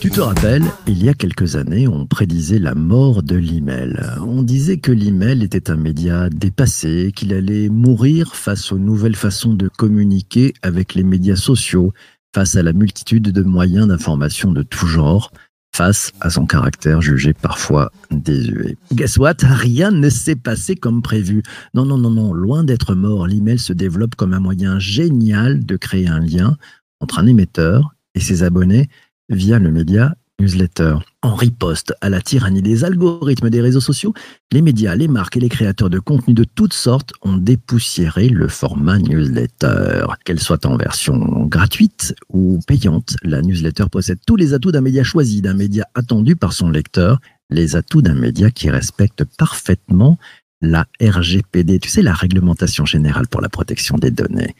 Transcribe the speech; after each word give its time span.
Tu 0.00 0.10
te 0.10 0.20
rappelles, 0.20 0.64
il 0.86 1.04
y 1.04 1.08
a 1.08 1.14
quelques 1.14 1.56
années, 1.56 1.86
on 1.86 2.06
prédisait 2.06 2.58
la 2.58 2.74
mort 2.74 3.22
de 3.22 3.36
l'email. 3.36 4.00
On 4.26 4.42
disait 4.42 4.78
que 4.78 4.92
l'email 4.92 5.44
était 5.44 5.70
un 5.70 5.76
média 5.76 6.30
dépassé, 6.30 7.12
qu'il 7.14 7.34
allait 7.34 7.68
mourir 7.68 8.34
face 8.34 8.72
aux 8.72 8.78
nouvelles 8.78 9.16
façons 9.16 9.54
de 9.54 9.68
communiquer 9.68 10.54
avec 10.62 10.94
les 10.94 11.04
médias 11.04 11.36
sociaux, 11.36 11.92
face 12.34 12.56
à 12.56 12.62
la 12.62 12.72
multitude 12.72 13.30
de 13.30 13.42
moyens 13.42 13.88
d'information 13.88 14.52
de 14.52 14.62
tout 14.62 14.86
genre, 14.86 15.32
face 15.74 16.12
à 16.20 16.30
son 16.30 16.46
caractère 16.46 17.00
jugé 17.00 17.32
parfois 17.32 17.92
désuet. 18.10 18.76
Guess 18.92 19.16
what? 19.18 19.36
Rien 19.42 19.90
ne 19.90 20.08
s'est 20.10 20.36
passé 20.36 20.74
comme 20.74 21.02
prévu. 21.02 21.42
Non, 21.74 21.84
non, 21.84 21.98
non, 21.98 22.10
non, 22.10 22.32
loin 22.32 22.64
d'être 22.64 22.94
mort, 22.94 23.26
l'email 23.26 23.58
se 23.58 23.72
développe 23.72 24.14
comme 24.14 24.34
un 24.34 24.40
moyen 24.40 24.78
génial 24.78 25.64
de 25.64 25.76
créer 25.76 26.08
un 26.08 26.20
lien 26.20 26.56
entre 27.00 27.18
un 27.18 27.26
émetteur 27.26 27.94
et 28.14 28.20
ses 28.20 28.42
abonnés 28.42 28.88
via 29.28 29.58
le 29.58 29.70
média 29.70 30.14
newsletter. 30.40 30.96
En 31.22 31.34
riposte 31.34 31.94
à 32.00 32.08
la 32.08 32.20
tyrannie 32.20 32.62
des 32.62 32.84
algorithmes 32.84 33.50
des 33.50 33.60
réseaux 33.60 33.80
sociaux, 33.80 34.14
les 34.52 34.62
médias, 34.62 34.94
les 34.94 35.08
marques 35.08 35.36
et 35.36 35.40
les 35.40 35.48
créateurs 35.48 35.90
de 35.90 35.98
contenu 35.98 36.34
de 36.34 36.44
toutes 36.44 36.72
sortes 36.72 37.12
ont 37.22 37.36
dépoussiéré 37.36 38.28
le 38.28 38.48
format 38.48 38.98
newsletter. 38.98 40.06
Qu'elle 40.24 40.40
soit 40.40 40.64
en 40.64 40.76
version 40.76 41.18
gratuite 41.46 42.14
ou 42.30 42.60
payante, 42.66 43.16
la 43.22 43.42
newsletter 43.42 43.84
possède 43.90 44.18
tous 44.26 44.36
les 44.36 44.54
atouts 44.54 44.72
d'un 44.72 44.80
média 44.80 45.04
choisi, 45.04 45.42
d'un 45.42 45.54
média 45.54 45.86
attendu 45.94 46.36
par 46.36 46.52
son 46.52 46.70
lecteur, 46.70 47.20
les 47.50 47.76
atouts 47.76 48.02
d'un 48.02 48.14
média 48.14 48.50
qui 48.50 48.70
respecte 48.70 49.24
parfaitement 49.24 50.18
la 50.62 50.86
RGPD, 51.00 51.78
tu 51.78 51.88
sais, 51.88 52.02
la 52.02 52.12
réglementation 52.12 52.84
générale 52.84 53.28
pour 53.28 53.40
la 53.40 53.48
protection 53.48 53.96
des 53.96 54.10
données. 54.10 54.54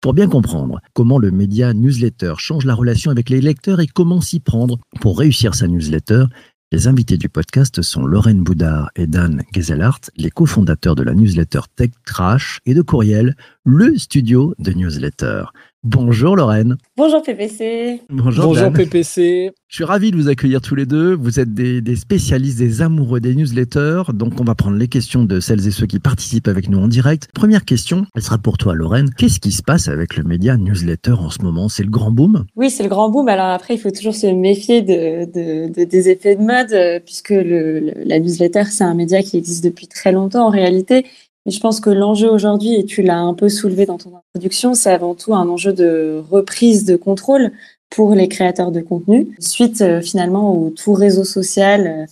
Pour 0.00 0.14
bien 0.14 0.28
comprendre 0.28 0.80
comment 0.94 1.18
le 1.18 1.30
média 1.30 1.72
newsletter 1.72 2.34
change 2.38 2.64
la 2.64 2.74
relation 2.74 3.10
avec 3.10 3.30
les 3.30 3.40
lecteurs 3.40 3.80
et 3.80 3.86
comment 3.86 4.20
s'y 4.20 4.40
prendre 4.40 4.78
pour 5.00 5.18
réussir 5.18 5.54
sa 5.54 5.66
newsletter, 5.66 6.26
les 6.72 6.88
invités 6.88 7.16
du 7.16 7.28
podcast 7.28 7.80
sont 7.80 8.04
Lorraine 8.04 8.42
Boudard 8.42 8.90
et 8.96 9.06
Dan 9.06 9.44
Gezelhardt, 9.54 10.10
les 10.16 10.30
cofondateurs 10.30 10.96
de 10.96 11.02
la 11.02 11.14
newsletter 11.14 11.60
Tech 11.76 11.90
Trash 12.04 12.60
et 12.66 12.74
de 12.74 12.82
Courriel, 12.82 13.36
le 13.64 13.96
studio 13.96 14.54
de 14.58 14.72
newsletter. 14.72 15.44
Bonjour 15.86 16.34
Lorraine. 16.34 16.76
Bonjour 16.96 17.22
PPC. 17.22 18.00
Bonjour, 18.10 18.46
Bonjour. 18.46 18.72
PPC. 18.72 19.52
Je 19.68 19.74
suis 19.76 19.84
ravi 19.84 20.10
de 20.10 20.16
vous 20.16 20.26
accueillir 20.28 20.60
tous 20.60 20.74
les 20.74 20.84
deux. 20.86 21.14
Vous 21.14 21.38
êtes 21.38 21.54
des, 21.54 21.80
des 21.80 21.94
spécialistes, 21.94 22.58
des 22.58 22.82
amoureux 22.82 23.20
des 23.20 23.36
newsletters. 23.36 24.02
Donc, 24.12 24.40
on 24.40 24.44
va 24.44 24.56
prendre 24.56 24.76
les 24.78 24.88
questions 24.88 25.22
de 25.22 25.38
celles 25.38 25.64
et 25.68 25.70
ceux 25.70 25.86
qui 25.86 26.00
participent 26.00 26.48
avec 26.48 26.68
nous 26.70 26.78
en 26.80 26.88
direct. 26.88 27.28
Première 27.34 27.64
question, 27.64 28.04
elle 28.16 28.22
sera 28.22 28.36
pour 28.38 28.58
toi, 28.58 28.74
Lorraine. 28.74 29.10
Qu'est-ce 29.16 29.38
qui 29.38 29.52
se 29.52 29.62
passe 29.62 29.86
avec 29.86 30.16
le 30.16 30.24
média 30.24 30.56
newsletter 30.56 31.12
en 31.12 31.30
ce 31.30 31.40
moment? 31.42 31.68
C'est 31.68 31.84
le 31.84 31.90
grand 31.90 32.10
boom? 32.10 32.46
Oui, 32.56 32.68
c'est 32.70 32.82
le 32.82 32.88
grand 32.88 33.08
boom. 33.08 33.28
Alors 33.28 33.46
après, 33.50 33.74
il 33.74 33.78
faut 33.78 33.90
toujours 33.92 34.14
se 34.14 34.26
méfier 34.26 34.82
de, 34.82 35.24
de- 35.26 35.72
de- 35.72 35.84
des 35.84 36.08
effets 36.08 36.34
de 36.34 36.42
mode, 36.42 36.72
euh, 36.72 36.98
puisque 37.04 37.30
le, 37.30 37.78
le- 37.78 37.94
la 38.04 38.18
newsletter, 38.18 38.64
c'est 38.64 38.82
un 38.84 38.94
média 38.94 39.22
qui 39.22 39.36
existe 39.36 39.62
depuis 39.62 39.86
très 39.86 40.10
longtemps 40.10 40.46
en 40.46 40.50
réalité. 40.50 41.06
Je 41.46 41.60
pense 41.60 41.80
que 41.80 41.90
l'enjeu 41.90 42.28
aujourd'hui, 42.28 42.74
et 42.74 42.84
tu 42.84 43.02
l'as 43.02 43.18
un 43.18 43.34
peu 43.34 43.48
soulevé 43.48 43.86
dans 43.86 43.98
ton 43.98 44.12
introduction, 44.34 44.74
c'est 44.74 44.90
avant 44.90 45.14
tout 45.14 45.34
un 45.34 45.48
enjeu 45.48 45.72
de 45.72 46.22
reprise 46.30 46.84
de 46.84 46.96
contrôle 46.96 47.52
pour 47.90 48.14
les 48.14 48.28
créateurs 48.28 48.72
de 48.72 48.80
contenu, 48.80 49.28
suite 49.38 49.80
euh, 49.80 50.00
finalement 50.00 50.58
au 50.58 50.70
tout 50.70 50.92
réseau 50.92 51.22
social 51.22 51.86
euh, 51.86 52.06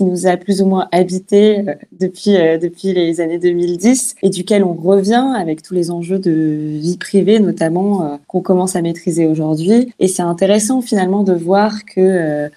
qui 0.00 0.06
nous 0.06 0.26
a 0.26 0.36
plus 0.38 0.62
ou 0.62 0.66
moins 0.66 0.88
habité 0.92 1.58
euh, 1.60 1.74
depuis, 1.92 2.36
euh, 2.36 2.56
depuis 2.56 2.92
les 2.94 3.20
années 3.20 3.38
2010 3.38 4.16
et 4.22 4.30
duquel 4.30 4.64
on 4.64 4.72
revient 4.72 5.34
avec 5.36 5.62
tous 5.62 5.74
les 5.74 5.90
enjeux 5.90 6.18
de 6.18 6.78
vie 6.80 6.96
privée 6.96 7.38
notamment 7.38 8.18
qu'on 8.26 8.40
commence 8.40 8.76
à 8.76 8.82
maîtriser 8.82 9.26
aujourd'hui. 9.26 9.92
Et 9.98 10.08
c'est 10.08 10.22
intéressant 10.22 10.80
finalement 10.80 11.22
de 11.22 11.34
voir 11.34 11.84
que, 11.84 12.50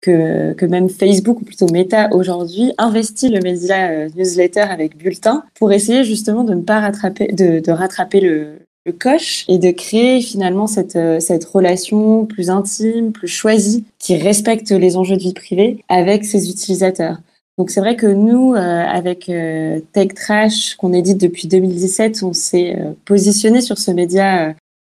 que, 0.00 0.52
que 0.52 0.66
même 0.66 0.88
Facebook 0.88 1.40
ou 1.40 1.44
plutôt 1.44 1.66
Meta 1.72 2.08
aujourd'hui 2.12 2.72
investit 2.78 3.28
le 3.28 3.40
média 3.40 3.90
euh, 3.90 4.08
newsletter 4.16 4.60
avec 4.60 4.96
bulletin 4.96 5.42
pour 5.54 5.72
essayer 5.72 6.04
justement 6.04 6.44
de 6.44 6.54
ne 6.54 6.62
pas 6.62 6.80
rattraper, 6.80 7.28
de, 7.28 7.60
de 7.60 7.72
rattraper 7.72 8.20
le, 8.20 8.58
le 8.84 8.92
coche 8.92 9.44
et 9.48 9.58
de 9.58 9.70
créer 9.70 10.20
finalement 10.20 10.66
cette, 10.66 10.96
euh, 10.96 11.20
cette 11.20 11.44
relation 11.44 12.26
plus 12.26 12.50
intime, 12.50 13.12
plus 13.12 13.28
choisie, 13.28 13.84
qui 13.98 14.16
respecte 14.16 14.70
les 14.70 14.96
enjeux 14.96 15.16
de 15.16 15.22
vie 15.22 15.34
privée 15.34 15.78
avec 15.88 16.24
ses 16.24 16.50
utilisateurs. 16.50 17.18
Donc 17.58 17.70
c'est 17.70 17.80
vrai 17.80 17.96
que 17.96 18.06
nous, 18.06 18.54
euh, 18.54 18.58
avec 18.58 19.28
euh, 19.28 19.80
Tech 19.92 20.08
Trash, 20.14 20.74
qu'on 20.76 20.92
édite 20.92 21.18
depuis 21.18 21.48
2017, 21.48 22.22
on 22.22 22.34
s'est 22.34 22.76
euh, 22.78 22.92
positionné 23.06 23.62
sur 23.62 23.78
ce 23.78 23.90
média 23.90 24.54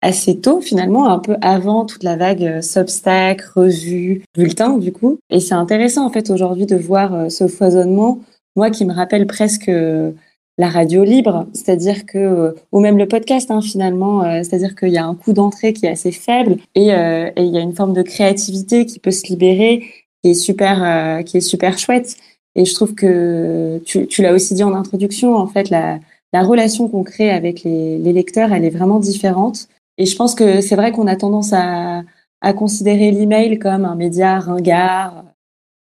assez 0.07 0.39
tôt 0.39 0.61
finalement, 0.61 1.09
un 1.09 1.19
peu 1.19 1.37
avant 1.41 1.85
toute 1.85 2.05
la 2.05 2.17
vague 2.17 2.45
euh, 2.45 2.63
Substack, 2.63 3.43
revue, 3.43 4.23
bulletin 4.35 4.79
du 4.79 4.93
coup. 4.93 5.19
Et 5.31 5.41
c'est 5.41 5.55
intéressant 5.55 6.07
en 6.07 6.11
fait 6.11 6.31
aujourd'hui 6.31 6.65
de 6.65 6.77
voir 6.77 7.13
euh, 7.13 7.29
ce 7.29 7.49
foisonnement, 7.49 8.21
moi 8.55 8.71
qui 8.71 8.85
me 8.85 8.95
rappelle 8.95 9.27
presque 9.27 9.69
euh, 9.69 10.13
la 10.59 10.69
radio 10.69 11.03
libre, 11.03 11.49
c'est-à-dire 11.53 12.07
que, 12.07 12.55
ou 12.73 12.81
même 12.81 12.97
le 12.97 13.07
podcast 13.07 13.51
hein, 13.51 13.61
finalement, 13.61 14.23
c'est-à-dire 14.43 14.75
qu'il 14.75 14.89
y 14.89 14.97
a 14.97 15.05
un 15.05 15.15
coût 15.15 15.35
d'entrée 15.35 15.75
qui 15.75 15.85
est 15.85 15.91
assez 15.91 16.13
faible 16.13 16.57
et, 16.75 16.85
il 16.85 17.51
y 17.53 17.59
a 17.59 17.61
une 17.61 17.75
forme 17.75 17.93
de 17.93 18.01
créativité 18.01 18.87
qui 18.87 18.99
peut 18.99 19.11
se 19.11 19.27
libérer, 19.27 19.85
qui 20.23 20.31
est 20.31 20.35
super, 20.35 21.23
qui 21.27 21.37
est 21.37 21.43
super 21.43 21.77
chouette. 21.77 22.17
Et 22.55 22.65
je 22.65 22.73
trouve 22.73 22.95
que 22.95 23.83
tu, 23.85 24.23
l'as 24.23 24.33
aussi 24.33 24.55
dit 24.55 24.65
en 24.65 24.73
introduction, 24.73 25.37
en 25.37 25.47
fait, 25.47 25.69
la, 25.69 25.99
la 26.33 26.43
relation 26.43 26.89
qu'on 26.89 27.05
crée 27.05 27.29
avec 27.29 27.63
les 27.63 27.99
lecteurs, 28.15 28.55
elle 28.55 28.65
est 28.65 28.71
vraiment 28.71 28.99
différente. 28.99 29.69
Et 29.99 30.07
je 30.07 30.17
pense 30.17 30.35
que 30.35 30.61
c'est 30.61 30.77
vrai 30.77 30.93
qu'on 30.93 31.07
a 31.07 31.17
tendance 31.17 31.53
à, 31.53 32.03
à 32.41 32.53
considérer 32.53 33.11
l'email 33.11 33.59
comme 33.59 33.85
un 33.85 33.95
média 33.95 34.39
ringard, 34.39 35.25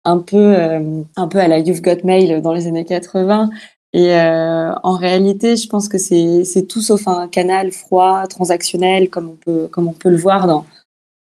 un 0.04 0.18
peu, 0.18 0.36
euh, 0.36 1.02
un 1.16 1.28
peu 1.28 1.38
à 1.38 1.48
la 1.48 1.58
You've 1.58 1.82
Got 1.82 2.04
Mail 2.04 2.42
dans 2.42 2.52
les 2.52 2.66
années 2.66 2.84
80. 2.84 3.50
Et 3.92 4.14
euh, 4.14 4.72
en 4.82 4.92
réalité, 4.92 5.56
je 5.56 5.68
pense 5.68 5.88
que 5.88 5.98
c'est 5.98 6.66
tout 6.68 6.80
sauf 6.80 7.08
un 7.08 7.28
canal 7.28 7.72
froid, 7.72 8.26
transactionnel, 8.28 9.10
comme 9.10 9.30
on 9.30 9.36
peut 9.36 9.68
comme 9.68 9.88
on 9.88 9.92
peut 9.92 10.10
le 10.10 10.16
voir 10.16 10.46
dans 10.46 10.64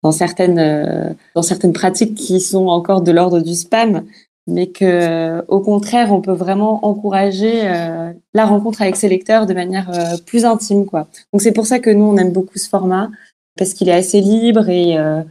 dans 0.04 0.12
certaines 0.12 0.60
euh, 0.60 1.14
dans 1.36 1.44
certaines 1.44 1.74
pratiques 1.74 2.16
qui 2.16 2.40
sont 2.40 2.68
encore 2.68 3.02
de 3.02 3.12
l'ordre 3.12 3.40
du 3.40 3.54
spam, 3.54 4.04
mais 4.48 4.68
que 4.68 5.44
au 5.48 5.60
contraire, 5.60 6.12
on 6.12 6.22
peut 6.22 6.34
vraiment 6.34 6.86
encourager 6.86 7.62
euh, 7.68 8.14
la 8.34 8.46
rencontre 8.46 8.82
avec 8.82 8.96
ses 8.96 9.10
lecteurs 9.10 9.46
de 9.46 9.54
manière 9.54 9.90
euh, 9.90 10.18
plus 10.26 10.46
intime, 10.46 10.86
quoi. 10.86 11.08
Donc 11.34 11.42
c'est 11.42 11.52
pour 11.52 11.66
ça 11.66 11.80
que 11.80 11.90
nous 11.90 12.06
on 12.06 12.18
aime 12.18 12.32
beaucoup 12.32 12.58
ce 12.58 12.70
format 12.70 13.10
parce 13.58 13.74
qu'il 13.74 13.90
est 13.90 13.94
assez 13.94 14.22
libre 14.22 14.70
et 14.70 14.98
euh, 14.98 15.24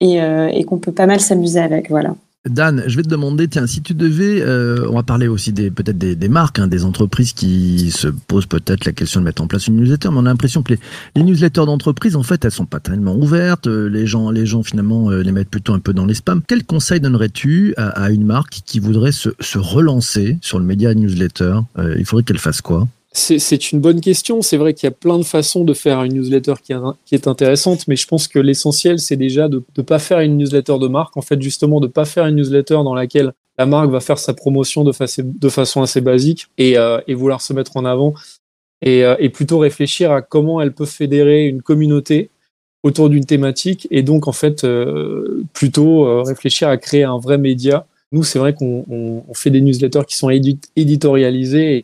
et, 0.00 0.20
euh, 0.20 0.48
et 0.48 0.64
qu'on 0.64 0.78
peut 0.78 0.92
pas 0.92 1.06
mal 1.06 1.20
s'amuser 1.20 1.60
avec, 1.60 1.88
voilà. 1.88 2.14
Dan, 2.46 2.84
je 2.86 2.96
vais 2.96 3.02
te 3.02 3.08
demander, 3.08 3.48
tiens, 3.48 3.66
si 3.66 3.80
tu 3.80 3.94
devais, 3.94 4.42
euh, 4.42 4.86
on 4.90 4.96
va 4.96 5.02
parler 5.02 5.28
aussi 5.28 5.50
des 5.54 5.70
peut-être 5.70 5.96
des, 5.96 6.28
marques, 6.28 6.58
hein, 6.58 6.66
des 6.66 6.84
entreprises 6.84 7.32
qui 7.32 7.90
se 7.90 8.08
posent 8.08 8.44
peut-être 8.44 8.84
la 8.84 8.92
question 8.92 9.20
de 9.20 9.24
mettre 9.24 9.40
en 9.40 9.46
place 9.46 9.66
une 9.66 9.76
newsletter, 9.76 10.10
mais 10.10 10.18
on 10.18 10.26
a 10.26 10.28
l'impression 10.28 10.62
que 10.62 10.74
les, 11.16 11.22
newsletters 11.22 11.64
d'entreprise, 11.64 12.16
en 12.16 12.22
fait, 12.22 12.44
elles 12.44 12.50
sont 12.50 12.66
pas 12.66 12.80
tellement 12.80 13.16
ouvertes. 13.16 13.66
euh, 13.66 13.88
Les 13.88 14.06
gens, 14.06 14.30
les 14.30 14.44
gens 14.44 14.62
finalement 14.62 15.10
euh, 15.10 15.22
les 15.22 15.32
mettent 15.32 15.48
plutôt 15.48 15.72
un 15.72 15.78
peu 15.78 15.94
dans 15.94 16.04
les 16.04 16.12
spams. 16.12 16.42
Quel 16.46 16.64
conseil 16.64 17.00
donnerais-tu 17.00 17.72
à, 17.78 18.10
une 18.10 18.26
marque 18.26 18.60
qui 18.66 18.78
voudrait 18.78 19.12
se, 19.12 19.30
se 19.40 19.56
relancer 19.58 20.36
sur 20.42 20.58
le 20.58 20.66
média 20.66 20.92
newsletter? 20.94 21.60
Euh, 21.78 21.94
Il 21.98 22.04
faudrait 22.04 22.24
qu'elle 22.24 22.38
fasse 22.38 22.60
quoi? 22.60 22.86
C'est 23.16 23.70
une 23.70 23.78
bonne 23.78 24.00
question. 24.00 24.42
C'est 24.42 24.56
vrai 24.56 24.74
qu'il 24.74 24.88
y 24.88 24.92
a 24.92 24.94
plein 24.94 25.18
de 25.18 25.22
façons 25.22 25.62
de 25.62 25.72
faire 25.72 26.02
une 26.02 26.14
newsletter 26.14 26.54
qui, 26.60 26.72
est- 27.14 27.28
intéressante, 27.28 27.86
mais 27.86 27.94
je 27.94 28.08
pense 28.08 28.26
que 28.26 28.40
l'essentiel, 28.40 28.98
c'est 28.98 29.16
déjà 29.16 29.48
de 29.48 29.62
ne 29.78 29.82
pas 29.82 30.00
faire 30.00 30.18
une 30.18 30.36
newsletter 30.36 30.78
de 30.80 30.88
marque. 30.88 31.16
En 31.16 31.22
fait, 31.22 31.40
justement, 31.40 31.78
de 31.78 31.86
pas 31.86 32.06
faire 32.06 32.26
une 32.26 32.34
newsletter 32.34 32.74
dans 32.74 32.94
laquelle 32.94 33.32
la 33.56 33.66
marque 33.66 33.88
va 33.90 34.00
faire 34.00 34.18
sa 34.18 34.34
promotion 34.34 34.82
de, 34.82 34.90
façon 35.48 35.80
assez 35.82 36.00
basique 36.00 36.48
et, 36.58 36.76
euh, 36.76 37.00
et 37.06 37.14
vouloir 37.14 37.40
se 37.40 37.52
mettre 37.52 37.76
en 37.76 37.84
avant. 37.84 38.14
Et, 38.82 39.04
euh, 39.04 39.14
et 39.20 39.28
plutôt 39.28 39.58
réfléchir 39.60 40.10
à 40.10 40.20
comment 40.20 40.60
elle 40.60 40.72
peut 40.72 40.84
fédérer 40.84 41.46
une 41.46 41.62
communauté 41.62 42.30
autour 42.82 43.08
d'une 43.10 43.24
thématique 43.24 43.86
et 43.92 44.02
donc 44.02 44.28
en 44.28 44.32
fait 44.32 44.64
euh, 44.64 45.44
plutôt 45.54 46.22
réfléchir 46.22 46.68
à 46.68 46.76
créer 46.76 47.04
un 47.04 47.18
vrai 47.18 47.38
média. 47.38 47.86
Nous, 48.14 48.22
c'est 48.22 48.38
vrai 48.38 48.54
qu'on 48.54 48.84
on- 48.88 49.24
on 49.28 49.34
fait 49.34 49.50
des 49.50 49.60
newsletters 49.60 50.04
qui 50.06 50.16
sont 50.16 50.30
édi- 50.30 50.60
éditorialisés 50.76 51.78
et 51.78 51.82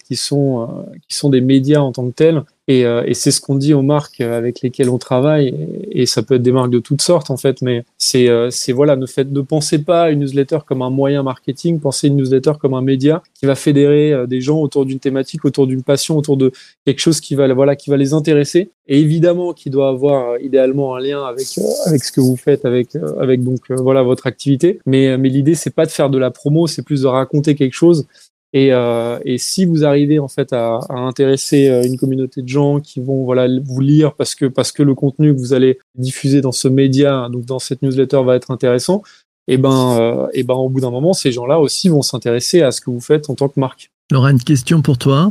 euh, 0.62 0.85
qui 1.09 1.17
sont 1.17 1.29
des 1.29 1.41
médias 1.41 1.81
en 1.81 1.91
tant 1.91 2.06
que 2.06 2.15
tels. 2.15 2.43
Et, 2.70 2.87
euh, 2.87 3.02
et 3.05 3.14
c'est 3.14 3.32
ce 3.32 3.40
qu'on 3.40 3.56
dit 3.56 3.75
aux 3.75 3.82
marques 3.82 4.20
avec 4.20 4.61
lesquelles 4.61 4.90
on 4.90 4.99
travaille. 4.99 5.52
Et, 5.90 6.06
ça 6.06 6.22
peut 6.22 6.37
être 6.37 6.43
des 6.43 6.52
marques 6.52 6.70
de 6.70 6.78
toutes 6.78 7.02
sortes, 7.02 7.28
en 7.28 7.37
fait. 7.37 7.62
Mais 7.62 7.82
c'est, 7.99 8.28
euh, 8.28 8.49
voilà, 8.69 8.94
ne, 8.94 9.40
pensez 9.40 9.82
pas 9.82 10.12
une 10.12 10.20
newsletter 10.20 10.58
comme 10.64 10.81
un 10.81 10.88
moyen 10.88 11.25
marketing, 11.25 11.81
pensez 11.81 12.06
une 12.06 12.17
newsletter 12.17 12.52
comme 12.61 12.75
un 12.75 12.81
média 12.81 13.25
qui 13.34 13.46
va 13.46 13.56
fédérer 13.56 14.12
euh, 14.12 14.26
des 14.28 14.40
gens 14.40 14.61
autour 14.61 14.87
d'une 14.87 15.00
thématique, 15.00 15.44
autour 15.44 15.67
d'une 15.67 15.82
passion, 15.82 16.17
autour 16.17 16.37
de 16.37 16.52
quelque 16.87 17.00
chose 17.00 17.20
qui 17.20 17.34
va, 17.34 17.52
voilà, 17.52 17.75
qui 17.75 17.90
va 17.90 17.96
les 17.96 18.12
intéresser. 18.12 18.70
Et 18.93 18.99
évidemment, 18.99 19.52
qui 19.52 19.70
doit 19.70 19.88
avoir 19.88 20.31
euh, 20.31 20.38
idéalement 20.40 20.96
un 20.96 21.00
lien 21.00 21.25
avec, 21.25 21.46
euh, 21.58 21.62
avec 21.87 22.02
ce 22.02 22.11
que 22.11 22.20
vous 22.20 22.37
faites, 22.37 22.64
avec, 22.64 22.96
euh, 22.96 23.20
avec 23.20 23.40
donc, 23.44 23.61
euh, 23.70 23.76
voilà, 23.76 24.02
votre 24.02 24.26
activité. 24.26 24.81
Mais, 24.84 25.17
mais 25.17 25.28
l'idée, 25.28 25.55
c'est 25.55 25.70
pas 25.70 25.87
de 25.87 25.93
faire 25.93 26.11
de 26.11 26.19
la 26.19 26.32
promo, 26.32 26.67
c'est 26.67 26.82
plus 26.82 27.02
de 27.02 27.06
raconter 27.06 27.55
quelque 27.55 27.75
chose 27.75 28.08
Et, 28.52 28.73
euh, 28.73 29.19
et 29.25 29.38
si 29.38 29.64
vous 29.64 29.85
arrivez 29.85 30.19
en 30.19 30.26
fait 30.26 30.52
à, 30.52 30.81
à, 30.88 30.99
intéresser 30.99 31.69
euh, 31.69 31.85
une 31.85 31.97
communauté 31.97 32.43
de 32.43 32.49
gens 32.49 32.81
qui 32.81 32.99
vont 33.00 33.25
voilà 33.25 33.47
vous 33.62 33.81
lire 33.81 34.14
parce 34.14 34.35
que 34.35 34.47
parce 34.47 34.73
que 34.73 34.82
le 34.82 34.97
contenu 34.97 35.32
que 35.32 35.38
vous 35.38 35.52
allez 35.52 35.79
diffuser 35.97 36.41
dans 36.41 36.50
ce 36.50 36.67
média, 36.67 37.29
donc 37.31 37.44
dans 37.44 37.61
cette 37.61 37.82
newsletter, 37.82 38.23
va 38.25 38.35
être 38.35 38.50
intéressant, 38.50 39.02
et 39.47 39.56
ben 39.56 39.97
euh, 40.00 40.26
et 40.32 40.43
ben 40.43 40.55
au 40.55 40.69
bout 40.69 40.81
d'un 40.81 40.91
moment, 40.91 41.12
ces 41.12 41.31
gens-là 41.31 41.61
aussi 41.61 41.88
vont 41.88 42.02
s'intéresser 42.02 42.62
à 42.62 42.73
ce 42.73 42.81
que 42.81 42.91
vous 42.91 43.00
faites 43.00 43.31
en 43.31 43.35
tant 43.35 43.49
que 43.49 43.61
marque. 43.61 43.91
Laura, 44.11 44.31
une 44.32 44.43
question 44.43 44.82
pour 44.82 44.99
toi. 44.99 45.31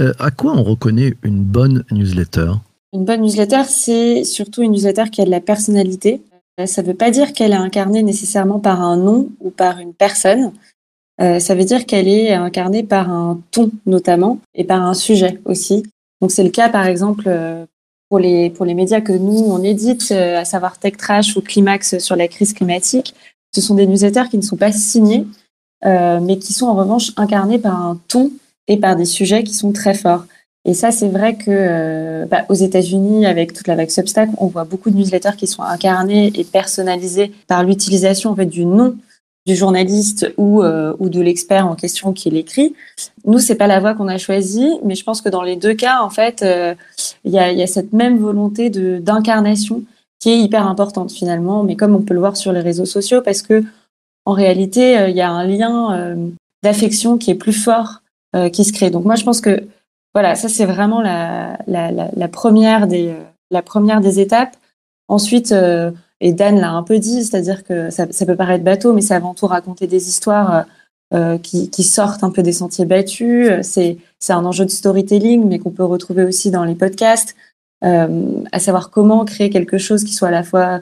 Euh, 0.00 0.12
à 0.18 0.30
quoi 0.30 0.52
on 0.52 0.62
reconnaît 0.62 1.14
une 1.22 1.42
bonne 1.42 1.84
newsletter? 1.90 2.52
Une 2.92 3.04
bonne 3.04 3.22
newsletter, 3.22 3.62
c'est 3.68 4.24
surtout 4.24 4.62
une 4.62 4.72
newsletter 4.72 5.04
qui 5.10 5.20
a 5.20 5.24
de 5.24 5.30
la 5.30 5.40
personnalité. 5.40 6.20
Ça 6.64 6.82
ne 6.82 6.86
veut 6.86 6.94
pas 6.94 7.10
dire 7.10 7.32
qu'elle 7.32 7.52
est 7.52 7.56
incarnée 7.56 8.02
nécessairement 8.02 8.58
par 8.58 8.80
un 8.80 8.96
nom 8.96 9.28
ou 9.40 9.50
par 9.50 9.78
une 9.78 9.94
personne. 9.94 10.52
Euh, 11.20 11.38
ça 11.38 11.54
veut 11.54 11.64
dire 11.64 11.86
qu'elle 11.86 12.08
est 12.08 12.32
incarnée 12.32 12.82
par 12.82 13.10
un 13.10 13.40
ton 13.50 13.70
notamment 13.86 14.38
et 14.54 14.64
par 14.64 14.82
un 14.82 14.94
sujet 14.94 15.40
aussi. 15.44 15.82
Donc 16.20 16.30
c'est 16.30 16.44
le 16.44 16.50
cas 16.50 16.68
par 16.68 16.86
exemple 16.86 17.24
euh, 17.26 17.64
pour 18.08 18.18
les 18.18 18.50
pour 18.50 18.64
les 18.64 18.74
médias 18.74 19.00
que 19.00 19.12
nous 19.12 19.38
on 19.48 19.62
édite, 19.62 20.08
euh, 20.10 20.38
à 20.38 20.44
savoir 20.44 20.78
Tech 20.78 20.96
Trash 20.96 21.36
ou 21.36 21.40
Climax 21.40 21.98
sur 21.98 22.16
la 22.16 22.28
crise 22.28 22.52
climatique. 22.52 23.14
Ce 23.54 23.60
sont 23.60 23.74
des 23.74 23.86
newsletters 23.86 24.28
qui 24.30 24.36
ne 24.36 24.42
sont 24.42 24.56
pas 24.56 24.72
signés, 24.72 25.26
euh, 25.84 26.20
mais 26.20 26.38
qui 26.38 26.52
sont 26.52 26.66
en 26.66 26.74
revanche 26.74 27.12
incarnés 27.16 27.58
par 27.58 27.80
un 27.80 27.98
ton 28.08 28.30
et 28.68 28.76
par 28.76 28.96
des 28.96 29.04
sujets 29.04 29.44
qui 29.44 29.54
sont 29.54 29.72
très 29.72 29.94
forts. 29.94 30.24
Et 30.64 30.74
ça, 30.74 30.90
c'est 30.90 31.08
vrai 31.08 31.36
que 31.36 31.44
euh, 31.48 32.26
bah, 32.26 32.44
aux 32.48 32.54
États-Unis, 32.54 33.24
avec 33.24 33.52
toute 33.52 33.68
la 33.68 33.76
vague 33.76 33.88
Substack, 33.88 34.30
on 34.38 34.46
voit 34.46 34.64
beaucoup 34.64 34.90
de 34.90 34.96
newsletters 34.96 35.36
qui 35.38 35.46
sont 35.46 35.62
incarnés 35.62 36.32
et 36.34 36.42
personnalisés 36.44 37.32
par 37.46 37.62
l'utilisation 37.62 38.30
en 38.30 38.36
fait 38.36 38.46
du 38.46 38.64
nom 38.64 38.96
du 39.46 39.54
journaliste 39.54 40.32
ou, 40.36 40.62
euh, 40.62 40.94
ou 40.98 41.08
de 41.08 41.20
l'expert 41.20 41.66
en 41.66 41.76
question 41.76 42.12
qui 42.12 42.30
l'écrit. 42.30 42.74
Nous, 43.24 43.38
c'est 43.38 43.54
pas 43.54 43.68
la 43.68 43.78
voie 43.78 43.94
qu'on 43.94 44.08
a 44.08 44.18
choisie, 44.18 44.70
mais 44.84 44.96
je 44.96 45.04
pense 45.04 45.22
que 45.22 45.28
dans 45.28 45.42
les 45.42 45.56
deux 45.56 45.74
cas, 45.74 46.00
en 46.02 46.10
fait, 46.10 46.42
euh, 46.42 46.74
il 47.24 47.32
y, 47.32 47.38
a, 47.38 47.52
y, 47.52 47.62
a, 47.62 47.66
cette 47.66 47.92
même 47.92 48.18
volonté 48.18 48.70
de 48.70 48.98
d'incarnation 48.98 49.84
qui 50.18 50.30
est 50.30 50.38
hyper 50.38 50.66
importante 50.66 51.12
finalement, 51.12 51.62
mais 51.62 51.76
comme 51.76 51.94
on 51.94 52.02
peut 52.02 52.14
le 52.14 52.20
voir 52.20 52.36
sur 52.36 52.52
les 52.52 52.60
réseaux 52.60 52.86
sociaux, 52.86 53.22
parce 53.22 53.42
que 53.42 53.62
en 54.24 54.32
réalité, 54.32 54.92
il 54.92 54.98
euh, 54.98 55.08
y 55.10 55.20
a 55.20 55.30
un 55.30 55.46
lien 55.46 55.94
euh, 55.96 56.28
d'affection 56.64 57.16
qui 57.16 57.30
est 57.30 57.36
plus 57.36 57.52
fort 57.52 58.02
qui 58.52 58.64
se 58.64 58.72
crée. 58.74 58.90
Donc 58.90 59.06
moi, 59.06 59.14
je 59.14 59.24
pense 59.24 59.40
que 59.40 59.66
voilà, 60.12 60.34
ça 60.34 60.50
c'est 60.50 60.66
vraiment 60.66 61.00
la, 61.00 61.56
la, 61.66 61.90
la, 61.90 62.10
la, 62.14 62.28
première 62.28 62.86
des 62.86 63.14
la 63.50 63.62
première 63.62 64.02
des 64.02 64.20
étapes. 64.20 64.54
Ensuite, 65.08 65.54
et 66.20 66.32
Dan 66.32 66.58
l'a 66.58 66.70
un 66.72 66.82
peu 66.82 66.98
dit, 66.98 67.24
c'est-à-dire 67.24 67.64
que 67.64 67.90
ça, 67.90 68.06
peut 68.06 68.36
paraître 68.36 68.64
bateau, 68.64 68.92
mais 68.92 69.02
c'est 69.02 69.14
avant 69.14 69.34
tout 69.34 69.46
raconter 69.46 69.86
des 69.86 70.08
histoires 70.08 70.64
euh, 71.14 71.38
qui, 71.38 71.82
sortent 71.82 72.24
un 72.24 72.30
peu 72.30 72.42
des 72.42 72.52
sentiers 72.52 72.86
battus. 72.86 73.50
C'est, 73.62 73.98
c'est 74.18 74.32
un 74.32 74.44
enjeu 74.44 74.64
de 74.64 74.70
storytelling, 74.70 75.46
mais 75.46 75.58
qu'on 75.58 75.70
peut 75.70 75.84
retrouver 75.84 76.24
aussi 76.24 76.50
dans 76.50 76.64
les 76.64 76.74
podcasts, 76.74 77.36
euh, 77.84 78.42
à 78.52 78.58
savoir 78.58 78.90
comment 78.90 79.24
créer 79.24 79.50
quelque 79.50 79.78
chose 79.78 80.04
qui 80.04 80.14
soit 80.14 80.28
à 80.28 80.32
la 80.32 80.42
fois 80.42 80.80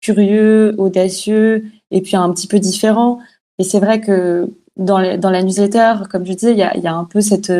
curieux, 0.00 0.74
audacieux, 0.78 1.64
et 1.90 2.00
puis 2.00 2.16
un 2.16 2.30
petit 2.32 2.46
peu 2.46 2.60
différent. 2.60 3.18
Et 3.58 3.64
c'est 3.64 3.80
vrai 3.80 4.00
que 4.00 4.48
dans, 4.76 5.18
dans 5.18 5.30
la 5.30 5.42
newsletter, 5.42 5.94
comme 6.10 6.24
je 6.24 6.32
disais, 6.32 6.52
il 6.52 6.58
y 6.58 6.62
a, 6.62 6.76
y 6.76 6.86
a 6.86 6.94
un 6.94 7.04
peu 7.04 7.20
cette 7.20 7.50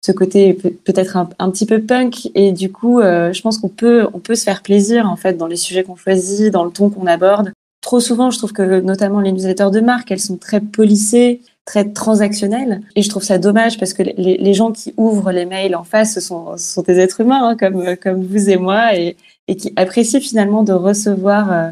ce 0.00 0.12
côté 0.12 0.54
peut-être 0.54 1.16
un, 1.16 1.50
petit 1.50 1.66
peu 1.66 1.82
punk. 1.82 2.30
Et 2.34 2.52
du 2.52 2.70
coup 2.70 3.00
euh, 3.00 3.32
je 3.32 3.42
pense 3.42 3.58
qu'on 3.58 3.68
peut 3.68 4.06
on 4.12 4.20
peut 4.20 4.34
se 4.34 4.44
faire 4.44 4.62
plaisir 4.62 5.08
en 5.10 5.16
fait 5.16 5.34
dans 5.34 5.46
les 5.46 5.56
sujets 5.56 5.82
qu'on 5.82 5.96
choisit 5.96 6.52
dans 6.52 6.64
le 6.64 6.70
ton 6.70 6.90
qu'on 6.90 7.06
aborde. 7.06 7.52
Trop 7.80 8.00
souvent 8.00 8.30
je 8.30 8.38
trouve 8.38 8.52
que 8.52 8.80
notamment 8.80 9.20
les 9.20 9.32
newsletters 9.32 9.70
de 9.72 9.80
marque 9.80 10.10
elles 10.10 10.20
sont 10.20 10.36
très 10.36 10.60
polissées 10.60 11.40
très 11.64 11.84
transactionnelles. 11.84 12.80
Et 12.96 13.02
je 13.02 13.10
trouve 13.10 13.22
ça 13.22 13.36
dommage 13.36 13.78
parce 13.78 13.92
que 13.92 14.02
les, 14.02 14.38
les 14.38 14.54
gens 14.54 14.72
qui 14.72 14.94
ouvrent 14.96 15.32
les 15.32 15.44
mails 15.44 15.76
en 15.76 15.84
face 15.84 16.14
ce 16.14 16.20
sont, 16.20 16.56
sont 16.56 16.82
des 16.82 16.98
êtres 16.98 17.20
humains 17.20 17.50
hein, 17.50 17.56
comme 17.56 17.96
comme 17.96 18.24
vous 18.24 18.48
et 18.48 18.56
moi 18.56 18.94
et, 18.94 19.16
qui 19.56 19.72
apprécient 19.76 20.20
finalement 20.20 20.62
de 20.62 20.72
recevoir 20.72 21.52
euh, 21.52 21.70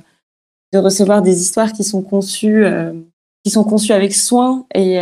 de 0.72 0.78
recevoir 0.78 1.22
des 1.22 1.40
histoires 1.40 1.72
qui 1.72 1.84
sont 1.84 2.02
conçues 2.02 2.64
euh, 2.64 2.92
qui 3.44 3.50
sont 3.50 3.64
conçues 3.64 3.92
avec 3.92 4.12
soin 4.12 4.66
et, 4.74 4.96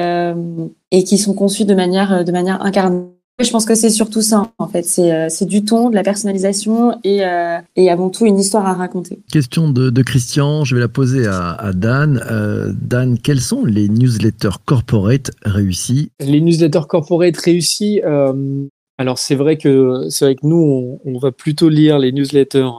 et 0.90 1.04
qui 1.04 1.16
sont 1.16 1.32
conçues 1.32 1.64
de 1.64 1.74
manière, 1.74 2.26
de 2.26 2.30
manière 2.30 2.60
incarnée. 2.60 3.13
Je 3.42 3.50
pense 3.50 3.64
que 3.64 3.74
c'est 3.74 3.90
surtout 3.90 4.22
ça, 4.22 4.52
en 4.58 4.68
fait. 4.68 4.84
C'est, 4.84 5.12
euh, 5.12 5.28
c'est 5.28 5.46
du 5.46 5.64
ton, 5.64 5.90
de 5.90 5.96
la 5.96 6.04
personnalisation 6.04 7.00
et, 7.02 7.26
euh, 7.26 7.58
et 7.74 7.90
avant 7.90 8.08
tout 8.08 8.26
une 8.26 8.38
histoire 8.38 8.64
à 8.64 8.74
raconter. 8.74 9.18
Question 9.32 9.68
de, 9.70 9.90
de 9.90 10.02
Christian, 10.02 10.64
je 10.64 10.76
vais 10.76 10.80
la 10.80 10.88
poser 10.88 11.26
à, 11.26 11.50
à 11.50 11.72
Dan. 11.72 12.22
Euh, 12.30 12.72
Dan, 12.80 13.18
quels 13.18 13.40
sont 13.40 13.64
les 13.64 13.88
newsletters 13.88 14.58
corporate 14.64 15.32
réussis? 15.44 16.12
Les 16.20 16.40
newsletters 16.40 16.86
corporate 16.88 17.36
réussis, 17.36 18.00
euh, 18.04 18.66
alors 18.98 19.18
c'est 19.18 19.34
vrai 19.34 19.58
que 19.58 20.06
c'est 20.10 20.26
vrai 20.26 20.36
que 20.36 20.46
nous, 20.46 20.56
on, 20.56 21.00
on 21.04 21.18
va 21.18 21.32
plutôt 21.32 21.68
lire 21.68 21.98
les 21.98 22.12
newsletters 22.12 22.70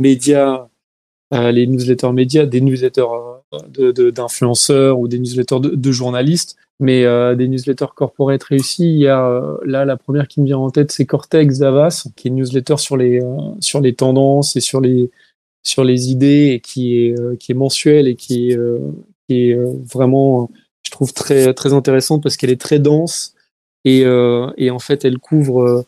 médias, 0.00 0.66
euh, 1.32 1.52
les 1.52 1.68
newsletters 1.68 2.12
médias, 2.12 2.46
des 2.46 2.60
newsletters 2.60 3.06
d'influenceurs 4.12 4.96
de, 4.96 4.98
de, 4.98 5.02
ou 5.04 5.08
des 5.08 5.20
newsletters 5.20 5.60
de, 5.60 5.68
de 5.68 5.92
journalistes 5.92 6.56
mais 6.80 7.04
euh, 7.04 7.34
des 7.34 7.48
newsletters 7.48 7.92
corporate 7.94 8.42
réussis. 8.42 8.84
Il 8.84 8.98
y 8.98 9.08
a 9.08 9.26
euh, 9.26 9.58
là 9.64 9.84
la 9.84 9.96
première 9.96 10.28
qui 10.28 10.40
me 10.40 10.46
vient 10.46 10.58
en 10.58 10.70
tête, 10.70 10.92
c'est 10.92 11.06
Cortex 11.06 11.58
Davas, 11.58 12.06
qui 12.16 12.28
est 12.28 12.30
une 12.30 12.36
newsletter 12.36 12.76
sur 12.76 12.96
les 12.96 13.20
euh, 13.20 13.36
sur 13.60 13.80
les 13.80 13.94
tendances 13.94 14.56
et 14.56 14.60
sur 14.60 14.80
les 14.80 15.10
sur 15.64 15.84
les 15.84 16.10
idées 16.10 16.52
et 16.54 16.60
qui 16.60 16.98
est 16.98 17.18
euh, 17.18 17.36
qui 17.36 17.52
est 17.52 17.56
mensuelle 17.56 18.06
et 18.08 18.14
qui 18.14 18.50
est 18.50 18.58
qui 19.28 19.50
est 19.50 19.58
vraiment 19.92 20.50
je 20.84 20.90
trouve 20.90 21.12
très 21.12 21.52
très 21.54 21.72
intéressante 21.72 22.22
parce 22.22 22.36
qu'elle 22.36 22.50
est 22.50 22.60
très 22.60 22.78
dense 22.78 23.34
et 23.84 24.02
et 24.56 24.70
en 24.70 24.78
fait 24.78 25.04
elle 25.04 25.18
couvre 25.18 25.84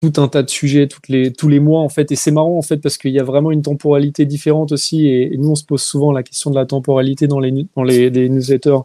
tout 0.00 0.20
un 0.20 0.28
tas 0.28 0.42
de 0.42 0.50
sujets 0.50 0.86
toutes 0.86 1.08
les, 1.08 1.32
tous 1.32 1.48
les 1.48 1.60
mois 1.60 1.80
en 1.80 1.88
fait 1.88 2.12
et 2.12 2.16
c'est 2.16 2.30
marrant 2.30 2.56
en 2.58 2.62
fait 2.62 2.78
parce 2.78 2.98
qu'il 2.98 3.12
y 3.12 3.18
a 3.18 3.24
vraiment 3.24 3.50
une 3.50 3.62
temporalité 3.62 4.26
différente 4.26 4.72
aussi 4.72 5.06
et, 5.06 5.34
et, 5.34 5.36
nous 5.38 5.50
on 5.50 5.54
se 5.54 5.64
pose 5.64 5.82
souvent 5.82 6.12
la 6.12 6.22
question 6.22 6.50
de 6.50 6.56
la 6.56 6.66
temporalité 6.66 7.26
dans 7.26 7.40
les 7.40 7.66
dans 7.74 7.82
les, 7.82 8.10
les 8.10 8.28
newsletters 8.28 8.80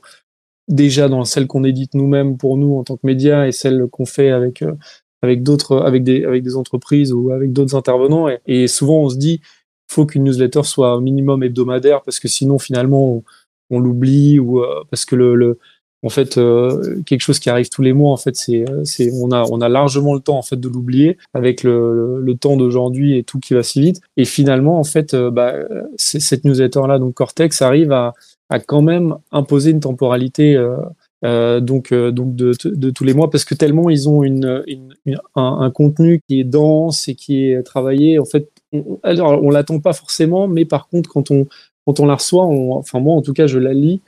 déjà 0.70 1.10
dans 1.10 1.26
celle 1.26 1.48
qu'on 1.48 1.64
édite 1.64 1.96
nous-mêmes 1.96 2.38
pour 2.38 2.58
nous 2.58 2.78
en 2.78 2.84
tant 2.84 2.96
que 2.96 3.06
médias 3.06 3.48
et 3.48 3.52
celle 3.52 3.88
qu'on 3.88 4.06
fait 4.06 4.30
avec 4.30 4.62
euh, 4.62 4.74
avec 5.22 5.44
d'autres 5.44 5.78
avec 5.78 6.04
des 6.04 6.24
avec 6.24 6.44
des 6.44 6.56
entreprises 6.56 7.12
ou 7.12 7.32
avec 7.32 7.52
d'autres 7.52 7.76
intervenants. 7.76 8.28
Et, 8.46 8.68
souvent 8.68 9.02
on 9.02 9.10
se 9.10 9.18
dit 9.18 9.42
faut 9.88 10.06
qu'une 10.06 10.24
newsletter 10.24 10.64
soit 10.64 10.96
au 10.96 11.02
minimum 11.02 11.44
hebdomadaire 11.44 12.04
parce 12.04 12.20
que 12.20 12.28
sinon 12.28 12.60
finalement 12.60 13.16
on, 13.16 13.24
on 13.72 13.80
l'oublie 13.80 14.40
ou 14.40 14.62
euh, 14.62 14.84
parce 14.90 15.06
que 15.06 15.16
le, 15.16 15.36
le 15.36 15.60
en 16.04 16.10
fait 16.10 16.38
euh, 16.38 17.02
quelque 17.06 17.22
chose 17.22 17.40
qui 17.40 17.50
arrive 17.50 17.70
tous 17.70 17.82
les 17.82 17.94
mois 17.94 18.12
en 18.12 18.18
fait 18.18 18.36
c'est 18.36 18.66
c'est 18.84 19.12
on 19.14 19.32
a 19.32 19.44
on 19.52 19.62
a 19.62 19.70
largement 19.70 20.14
le 20.14 20.22
temps 20.22 20.38
en 20.38 20.42
fait 20.42 20.60
de 20.60 20.68
l'oublier 20.70 21.18
avec 21.34 21.64
le, 21.64 22.22
le, 22.22 22.36
temps 22.36 22.56
d'aujourd'hui 22.56 23.18
et 23.18 23.24
tout 23.24 23.40
qui 23.40 23.54
va 23.54 23.64
si 23.64 23.82
vite. 23.82 24.02
Et 24.18 24.26
finalement 24.26 24.80
en 24.80 24.84
fait 24.84 25.14
euh, 25.14 25.30
bah, 25.30 25.54
cette 25.98 26.46
newsletter 26.46 26.82
là 26.88 27.00
donc 27.00 27.16
Cortex 27.16 27.62
arrive 27.62 27.92
à 27.92 28.14
a 28.50 28.60
quand 28.60 28.82
même 28.82 29.16
imposé 29.32 29.72
une 29.72 29.80
temporalité 29.80 30.56
euh, 30.56 30.78
euh, 31.24 31.60
donc 31.60 31.92
euh, 31.92 32.12
donc 32.12 32.36
de, 32.36 32.54
de, 32.64 32.90
tous 32.90 33.04
les 33.04 33.14
mois 33.14 33.30
parce 33.30 33.46
que 33.46 33.54
tellement 33.54 33.90
ils 33.90 34.10
ont 34.10 34.24
une, 34.24 34.64
une, 34.68 34.96
une 35.06 35.20
un, 35.36 35.60
un, 35.62 35.70
contenu 35.70 36.22
qui 36.28 36.40
est 36.40 36.44
dense 36.44 37.08
et 37.08 37.16
qui 37.16 37.46
est 37.46 37.62
travaillé 37.64 38.20
en 38.20 38.26
fait 38.26 38.50
on, 38.72 39.00
alors 39.04 39.44
on 39.44 39.50
l'attend 39.50 39.80
pas 39.80 39.94
forcément 39.94 40.48
mais 40.48 40.66
par 40.66 40.88
contre 40.88 41.10
quand 41.10 41.30
on 41.30 41.46
quand 41.86 42.00
on 42.00 42.06
la 42.06 42.16
reçoit 42.16 42.46
on, 42.46 42.74
enfin 42.74 43.00
moi 43.00 43.16
en 43.16 43.22
tout 43.22 43.34
cas 43.34 43.48
je 43.48 43.60
la 43.60 43.74
lis 43.74 44.02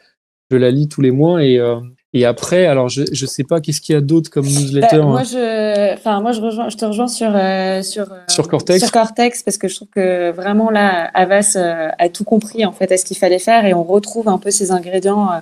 je 0.52 0.58
la 0.58 0.70
lis 0.70 0.88
tous 0.88 1.02
les 1.02 1.12
mois 1.12 1.44
et 1.44 1.58
euh, 1.58 1.80
et 2.14 2.26
après, 2.26 2.66
alors 2.66 2.90
je 2.90 3.04
je 3.12 3.26
sais 3.26 3.46
pas 3.46 3.62
qu'est-ce 3.62 3.80
qu'il 3.80 3.96
y 3.96 3.98
a 3.98 4.02
d'autre 4.02 4.30
comme 4.30 4.46
newsletter. 4.46 4.98
Bah, 4.98 5.04
moi 5.04 5.24
je, 5.24 5.94
enfin 5.94 6.20
moi 6.20 6.34
je 6.34 6.42
rejoins, 6.42 6.68
je 6.68 6.76
te 6.76 6.84
rejoins 6.84 7.08
sur 7.08 7.32
euh, 7.34 7.82
sur 7.84 8.06
sur 8.28 8.50
Cortex? 8.50 8.80
Sur 8.80 8.92
Cortex 8.92 9.44
parce 9.44 9.58
que 9.58 9.70
je 9.70 9.76
trouve 9.76 9.88
que 9.88 10.32
vraiment 10.32 10.70
là 10.70 11.10
Avas 11.14 11.54
euh, 11.56 11.88
a 11.98 12.10
tout 12.10 12.26
compris 12.26 12.66
en 12.66 12.74
fait 12.74 12.92
à 12.92 12.98
ce 12.98 13.06
qu'il 13.06 13.16
fallait 13.16 13.40
faire 13.40 13.66
et 13.66 13.74
on 13.74 13.84
retrouve 13.84 14.28
un 14.28 14.38
peu 14.40 14.52
ces 14.52 14.72
ingrédients 14.72 15.32
euh, 15.32 15.40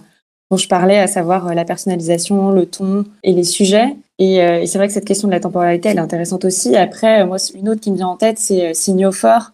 dont 0.52 0.58
je 0.58 0.68
parlais, 0.68 0.98
à 0.98 1.08
savoir 1.08 1.54
la 1.54 1.66
personnalisation, 1.66 2.52
le 2.52 2.66
ton 2.66 3.06
et 3.24 3.34
les 3.34 3.44
sujets. 3.44 3.96
Et, 4.18 4.38
et 4.38 4.66
c'est 4.66 4.80
vrai 4.80 4.88
que 4.88 4.94
cette 4.94 5.06
question 5.06 5.28
de 5.28 5.34
la 5.34 5.40
temporalité 5.40 5.90
elle 5.90 5.98
est 5.98 6.02
intéressante 6.02 6.44
aussi. 6.44 6.76
Après, 6.76 7.26
moi 7.26 7.38
une 7.56 7.70
autre 7.70 7.82
qui 7.82 7.90
me 7.92 7.98
vient 7.98 8.08
en 8.08 8.18
tête 8.18 8.38
c'est 8.38 8.76
Signofort 8.76 9.52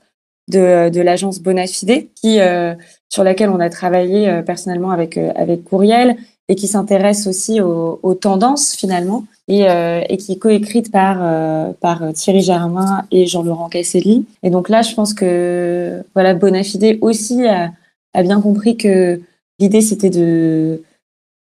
de 0.49 0.89
de 0.89 1.01
l'agence 1.01 1.39
Bonafide 1.39 2.07
qui 2.15 2.39
sur 3.15 3.23
laquelle 3.23 3.49
on 3.49 3.61
a 3.61 3.69
travaillé 3.69 4.41
personnellement 4.45 4.91
avec 4.91 5.17
avec 5.17 5.63
Courriel 5.63 6.17
et 6.49 6.55
qui 6.55 6.67
s'intéresse 6.67 7.27
aussi 7.27 7.61
aux, 7.61 8.13
tendances 8.13 8.75
finalement 8.75 9.23
et, 9.47 9.69
euh, 9.69 10.01
et 10.09 10.17
qui 10.17 10.33
est 10.33 10.37
coécrite 10.37 10.91
par 10.91 11.19
euh, 11.21 11.71
par 11.79 12.13
Thierry 12.13 12.41
Germain 12.41 13.05
et 13.11 13.25
Jean-Laurent 13.25 13.69
Casselli. 13.69 14.25
Et 14.43 14.49
donc 14.49 14.69
là, 14.69 14.81
je 14.81 14.93
pense 14.93 15.13
que 15.13 16.03
voilà 16.13 16.33
Bonafide 16.33 16.99
aussi 17.01 17.47
a, 17.47 17.71
bien 18.21 18.41
compris 18.41 18.75
que 18.75 19.21
l'idée 19.59 19.81
c'était 19.81 20.09
de 20.09 20.83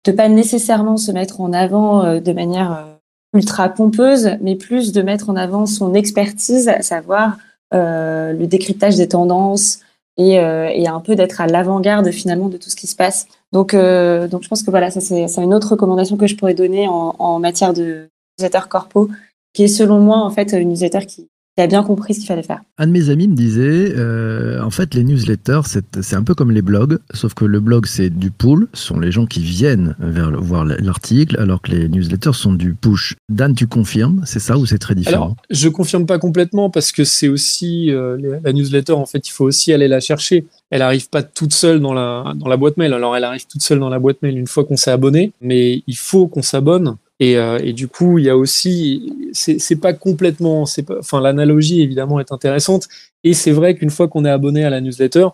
de 0.06 0.12
pas 0.12 0.30
nécessairement 0.30 0.98
se 0.98 1.12
mettre 1.12 1.42
en 1.42 1.54
avant 1.54 2.04
euh, 2.04 2.20
de 2.20 2.32
manière 2.32 2.72
euh, 2.72 3.38
ultra 3.38 3.70
pompeuse, 3.70 4.38
mais 4.42 4.56
plus 4.56 4.92
de 4.92 5.02
mettre 5.02 5.30
en 5.30 5.36
avant 5.36 5.66
son 5.66 5.94
expertise, 5.94 6.68
à 6.68 6.82
savoir 6.82 7.38
euh, 7.74 8.34
le 8.34 8.48
décryptage 8.48 8.96
des 8.96 9.10
tendances, 9.10 9.82
et, 10.20 10.40
euh, 10.40 10.70
et 10.72 10.88
un 10.88 11.00
peu 11.00 11.16
d'être 11.16 11.42
à 11.42 11.48
l'avant-garde 11.48 12.12
finalement 12.12 12.50
de 12.50 12.58
tout 12.58 12.70
ce 12.70 12.76
qui 12.76 12.88
se 12.88 12.96
passe. 12.96 13.26
Donc, 13.54 13.74
euh, 13.74 14.28
je 14.30 14.48
pense 14.48 14.62
que 14.62 14.70
voilà, 14.70 14.92
ça 14.92 15.00
c'est 15.02 15.42
une 15.42 15.54
autre 15.54 15.72
recommandation 15.72 16.18
que 16.18 16.28
je 16.28 16.36
pourrais 16.36 16.54
donner 16.54 16.88
en, 16.88 17.16
en 17.18 17.40
matière 17.40 17.74
de 17.74 18.10
newsletter 18.38 18.68
corpo, 18.70 19.10
qui 19.54 19.64
est 19.64 19.68
selon 19.70 20.00
moi 20.00 20.18
en 20.18 20.30
fait 20.30 20.52
une 20.52 20.70
newsletter 20.70 21.06
qui, 21.06 21.30
qui 21.60 21.64
a 21.64 21.68
bien 21.68 21.84
compris 21.84 22.14
ce 22.14 22.20
qu'il 22.20 22.28
fallait 22.28 22.42
faire. 22.44 22.62
Un 22.78 22.88
de 22.88 22.92
mes 22.94 23.10
amis 23.10 23.28
me 23.28 23.36
disait, 23.36 23.94
euh, 23.98 24.62
en 24.64 24.70
fait, 24.70 24.94
les 24.96 25.04
newsletters, 25.04 25.62
c'est 25.66 26.02
c'est 26.02 26.16
un 26.16 26.24
peu 26.24 26.34
comme 26.34 26.52
les 26.52 26.62
blogs, 26.62 27.00
sauf 27.14 27.34
que 27.34 27.44
le 27.44 27.60
blog, 27.60 27.86
c'est 27.86 28.10
du 28.10 28.32
pull, 28.32 28.68
ce 28.74 28.86
sont 28.88 29.00
les 29.00 29.12
gens 29.12 29.26
qui 29.26 29.42
viennent 29.42 29.94
vers 30.00 30.32
le- 30.32 30.38
voir 30.38 30.64
l'article, 30.64 31.38
alors 31.38 31.62
que 31.62 31.72
les 31.72 31.90
newsletters 31.90 32.32
sont 32.34 32.54
du 32.54 32.76
push. 32.76 33.16
Dan, 33.28 33.54
tu 33.56 33.68
confirmes 33.68 34.22
C'est 34.26 34.40
ça 34.40 34.58
ou 34.58 34.66
c'est 34.66 34.78
très 34.78 34.96
différent? 34.96 35.16
Alors, 35.18 35.36
je 35.50 35.68
confirme 35.68 36.06
pas 36.06 36.18
complètement 36.18 36.70
parce 36.70 36.94
que 36.94 37.04
c'est 37.04 37.28
aussi 37.28 37.92
euh, 37.92 38.40
la 38.44 38.54
newsletter. 38.54 38.94
En 38.94 39.06
fait, 39.06 39.28
il 39.28 39.32
faut 39.32 39.44
aussi 39.46 39.74
aller 39.74 39.90
la 39.90 40.00
chercher. 40.00 40.46
Elle 40.70 40.82
arrive 40.82 41.10
pas 41.10 41.24
toute 41.24 41.54
seule 41.54 41.82
dans 41.82 41.94
la 41.94 42.34
dans 42.38 42.48
la 42.48 42.56
boîte 42.56 42.78
mail. 42.78 42.94
Alors, 42.94 43.18
elle 43.18 43.26
arrive 43.26 43.46
toute 43.48 43.62
seule 43.64 43.80
dans 43.80 43.90
la 43.90 44.00
boîte 44.00 44.22
mail 44.22 44.38
une 44.38 44.48
fois 44.48 44.64
qu'on 44.64 44.78
s'est 44.78 44.92
abonné, 44.92 45.34
mais 45.42 45.84
il 45.88 45.98
faut 45.98 46.28
qu'on 46.28 46.42
s'abonne. 46.42 46.96
Et, 47.20 47.38
euh, 47.38 47.60
et 47.62 47.74
du 47.74 47.88
coup, 47.88 48.18
il 48.18 48.26
y 48.26 48.30
a 48.30 48.38
aussi, 48.38 49.12
c'est 49.34 49.76
pas 49.80 49.94
complètement, 49.94 50.66
c'est 50.66 50.90
enfin, 50.92 51.20
l'analogie 51.22 51.82
évidemment 51.82 52.20
est 52.20 52.32
intéressante. 52.32 52.88
Et 53.24 53.34
c'est 53.34 53.52
vrai 53.52 53.76
qu'une 53.76 53.90
fois 53.90 54.08
qu'on 54.08 54.24
est 54.26 54.30
abonné 54.30 54.64
à 54.64 54.70
la 54.70 54.80
newsletter, 54.80 55.28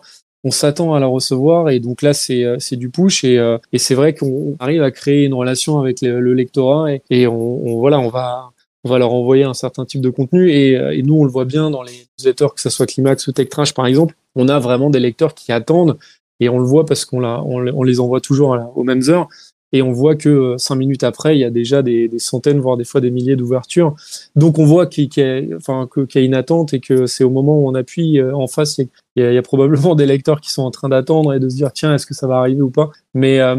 on 0.44 0.52
s'attend 0.52 0.94
à 0.96 1.00
la 1.00 1.06
recevoir. 1.08 1.70
Et 1.70 1.80
donc 1.80 2.02
là 2.02 2.14
c'est 2.14 2.44
euh, 2.44 2.58
du 2.72 2.90
push. 2.90 3.24
Et, 3.24 3.38
euh, 3.38 3.58
et 3.72 3.78
c'est 3.78 3.94
vrai 3.96 4.14
qu'on 4.16 4.56
arrive 4.60 4.82
à 4.82 4.92
créer 4.92 5.26
une 5.26 5.34
relation 5.36 5.80
avec 5.80 6.02
le, 6.02 6.20
le 6.22 6.34
lectorat. 6.34 6.88
Et, 7.12 7.28
on, 7.28 7.34
on- 7.68 7.80
voilà 7.80 8.00
on 8.00 8.10
va 8.10 8.50
on 8.84 8.90
va 8.90 9.00
leur 9.00 9.14
envoyer 9.14 9.44
un 9.44 9.56
certain 9.56 9.84
type 9.86 10.02
de 10.02 10.10
contenu. 10.12 10.52
Et, 10.52 10.78
euh, 10.78 10.92
et 10.96 11.02
nous 11.04 11.16
on 11.16 11.24
le 11.24 11.32
voit 11.32 11.46
bien 11.46 11.70
dans 11.72 11.82
les 11.84 12.08
newsletters 12.20 12.48
que 12.56 12.62
ce 12.62 12.70
soit 12.70 12.86
Climax 12.88 13.28
ou 13.28 13.32
TechTrash 13.32 13.74
par 13.74 13.86
exemple 13.88 14.16
on 14.36 14.48
a 14.50 14.60
vraiment 14.60 14.90
des 14.90 15.00
lecteurs 15.00 15.34
qui 15.36 15.52
attendent. 15.52 15.98
Et 16.40 16.50
on 16.50 16.58
le 16.60 16.66
voit 16.66 16.86
parce 16.86 17.06
qu'on 17.06 17.24
on, 17.24 17.68
on 17.68 17.84
les 17.84 18.00
envoie 18.00 18.20
toujours 18.22 18.58
aux 18.76 18.84
mêmes 18.84 19.04
heures 19.08 19.28
et 19.76 19.82
on 19.82 19.92
voit 19.92 20.16
que 20.16 20.30
euh, 20.30 20.58
cinq 20.58 20.76
minutes 20.76 21.04
après 21.04 21.36
il 21.36 21.42
y 21.42 21.44
a 21.44 21.50
déjà 21.50 21.82
des, 21.82 22.10
centaines 22.18 22.60
voire 22.60 22.78
des 22.78 22.86
fois 22.86 23.02
des 23.02 23.12
milliers 23.12 23.36
d'ouvertures. 23.36 23.94
Donc 24.38 24.58
on 24.58 24.66
voit 24.66 24.86
qu'il 24.88 25.10
y, 25.18 25.22
a- 25.22 26.22
une 26.22 26.34
attente 26.34 26.74
et 26.74 26.80
que 26.80 27.08
c'est 27.08 27.26
au 27.26 27.30
moment 27.30 27.60
où 27.60 27.68
on 27.68 27.76
appuie 27.76 28.20
euh, 28.20 28.34
en 28.34 28.48
face 28.48 28.78
il 28.78 28.88
y 29.18 29.38
a- 29.38 29.42
probablement 29.42 29.96
des 30.02 30.06
lecteurs 30.06 30.40
qui 30.40 30.50
sont 30.50 30.64
en 30.64 30.72
train 30.72 30.88
d'attendre 30.88 31.34
et 31.34 31.40
de 31.42 31.50
se 31.50 31.56
dire 31.58 31.74
tiens 31.74 31.94
est-ce 31.94 32.06
que 32.06 32.14
ça 32.14 32.26
va 32.26 32.38
arriver 32.38 32.62
ou 32.62 32.70
pas? 32.70 32.90
Mais 33.14 33.42
euh, 33.42 33.56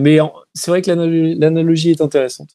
c'est 0.54 0.70
vrai 0.70 0.80
que 0.80 0.90
l'analo- 0.90 1.38
l'analogie 1.38 1.90
est 1.90 2.00
intéressante. 2.00 2.48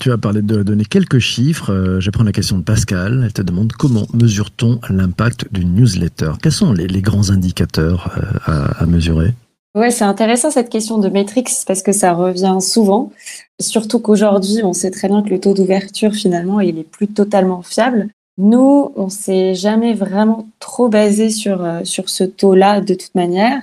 Tu 0.00 0.12
as 0.12 0.18
parlé 0.18 0.42
de 0.42 0.62
donner 0.62 0.84
quelques 0.84 1.18
chiffres. 1.18 1.72
Euh, 1.72 2.10
prendre 2.12 2.26
la 2.26 2.32
question 2.32 2.58
de 2.58 2.62
Pascal. 2.62 3.22
Elle 3.24 3.32
te 3.32 3.42
demande 3.42 3.72
comment 3.72 4.06
mesure-t-on 4.14 4.80
l'impact 4.90 5.46
d'une 5.52 5.74
newsletter? 5.74 6.32
Quels 6.40 6.52
sont 6.52 6.72
les, 6.72 7.02
grands 7.02 7.30
indicateurs 7.30 8.16
à 8.46 8.86
mesurer? 8.86 9.32
Ouais, 9.76 9.90
c'est 9.90 10.04
intéressant 10.04 10.50
cette 10.50 10.70
question 10.70 10.96
de 10.96 11.10
métriques 11.10 11.50
parce 11.66 11.82
que 11.82 11.92
ça 11.92 12.14
revient 12.14 12.56
souvent. 12.60 13.12
Surtout 13.60 14.00
qu'aujourd'hui, 14.00 14.62
on 14.64 14.72
sait 14.72 14.90
très 14.90 15.06
bien 15.06 15.22
que 15.22 15.28
le 15.28 15.38
taux 15.38 15.52
d'ouverture, 15.52 16.14
finalement, 16.14 16.60
il 16.60 16.78
est 16.78 16.90
plus 16.90 17.08
totalement 17.08 17.60
fiable. 17.60 18.08
Nous, 18.38 18.90
on 18.96 19.10
s'est 19.10 19.54
jamais 19.54 19.92
vraiment 19.92 20.48
trop 20.60 20.88
basé 20.88 21.28
sur, 21.28 21.62
euh, 21.62 21.84
sur 21.84 22.08
ce 22.08 22.24
taux-là 22.24 22.80
de 22.80 22.94
toute 22.94 23.14
manière, 23.14 23.60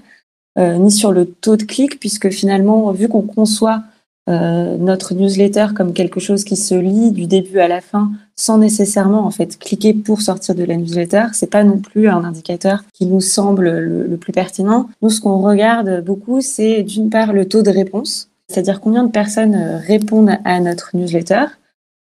euh, 0.60 0.78
ni 0.78 0.92
sur 0.92 1.12
le 1.12 1.26
taux 1.26 1.58
de 1.58 1.64
clic, 1.64 2.00
puisque 2.00 2.30
finalement, 2.30 2.92
vu 2.92 3.10
qu'on 3.10 3.24
conçoit 3.24 3.82
notre 4.28 5.14
newsletter 5.14 5.68
comme 5.76 5.94
quelque 5.94 6.20
chose 6.22 6.46
qui 6.46 6.56
se 6.56 6.76
lit 6.76 7.12
du 7.12 7.28
début 7.28 7.60
à 7.60 7.68
la 7.68 7.82
fin, 7.82 8.12
sans 8.36 8.58
nécessairement 8.58 9.26
en 9.26 9.32
fait 9.32 9.60
cliquer 9.60 9.94
pour 9.94 10.22
sortir 10.22 10.56
de 10.56 10.64
la 10.64 10.76
newsletter, 10.76 11.26
c'est 11.34 11.50
pas 11.50 11.64
non 11.64 11.78
plus 11.78 12.08
un 12.08 12.24
indicateur 12.24 12.84
qui 12.94 13.06
nous 13.06 13.22
semble 13.22 13.70
le, 13.70 14.18
plus 14.18 14.34
pertinent. 14.34 14.90
Nous, 15.02 15.10
ce 15.10 15.22
qu'on 15.22 15.40
regarde 15.40 16.04
beaucoup, 16.04 16.42
c'est 16.42 16.84
d'une 16.84 17.10
part 17.10 17.34
le 17.34 17.48
taux 17.48 17.62
de 17.62 17.70
réponse, 17.70 18.30
c'est-à-dire 18.48 18.82
combien 18.82 19.04
de 19.04 19.12
personnes 19.12 19.56
euh, 19.56 19.78
répondent 19.78 20.38
à 20.46 20.60
notre 20.60 20.96
newsletter. 20.96 21.46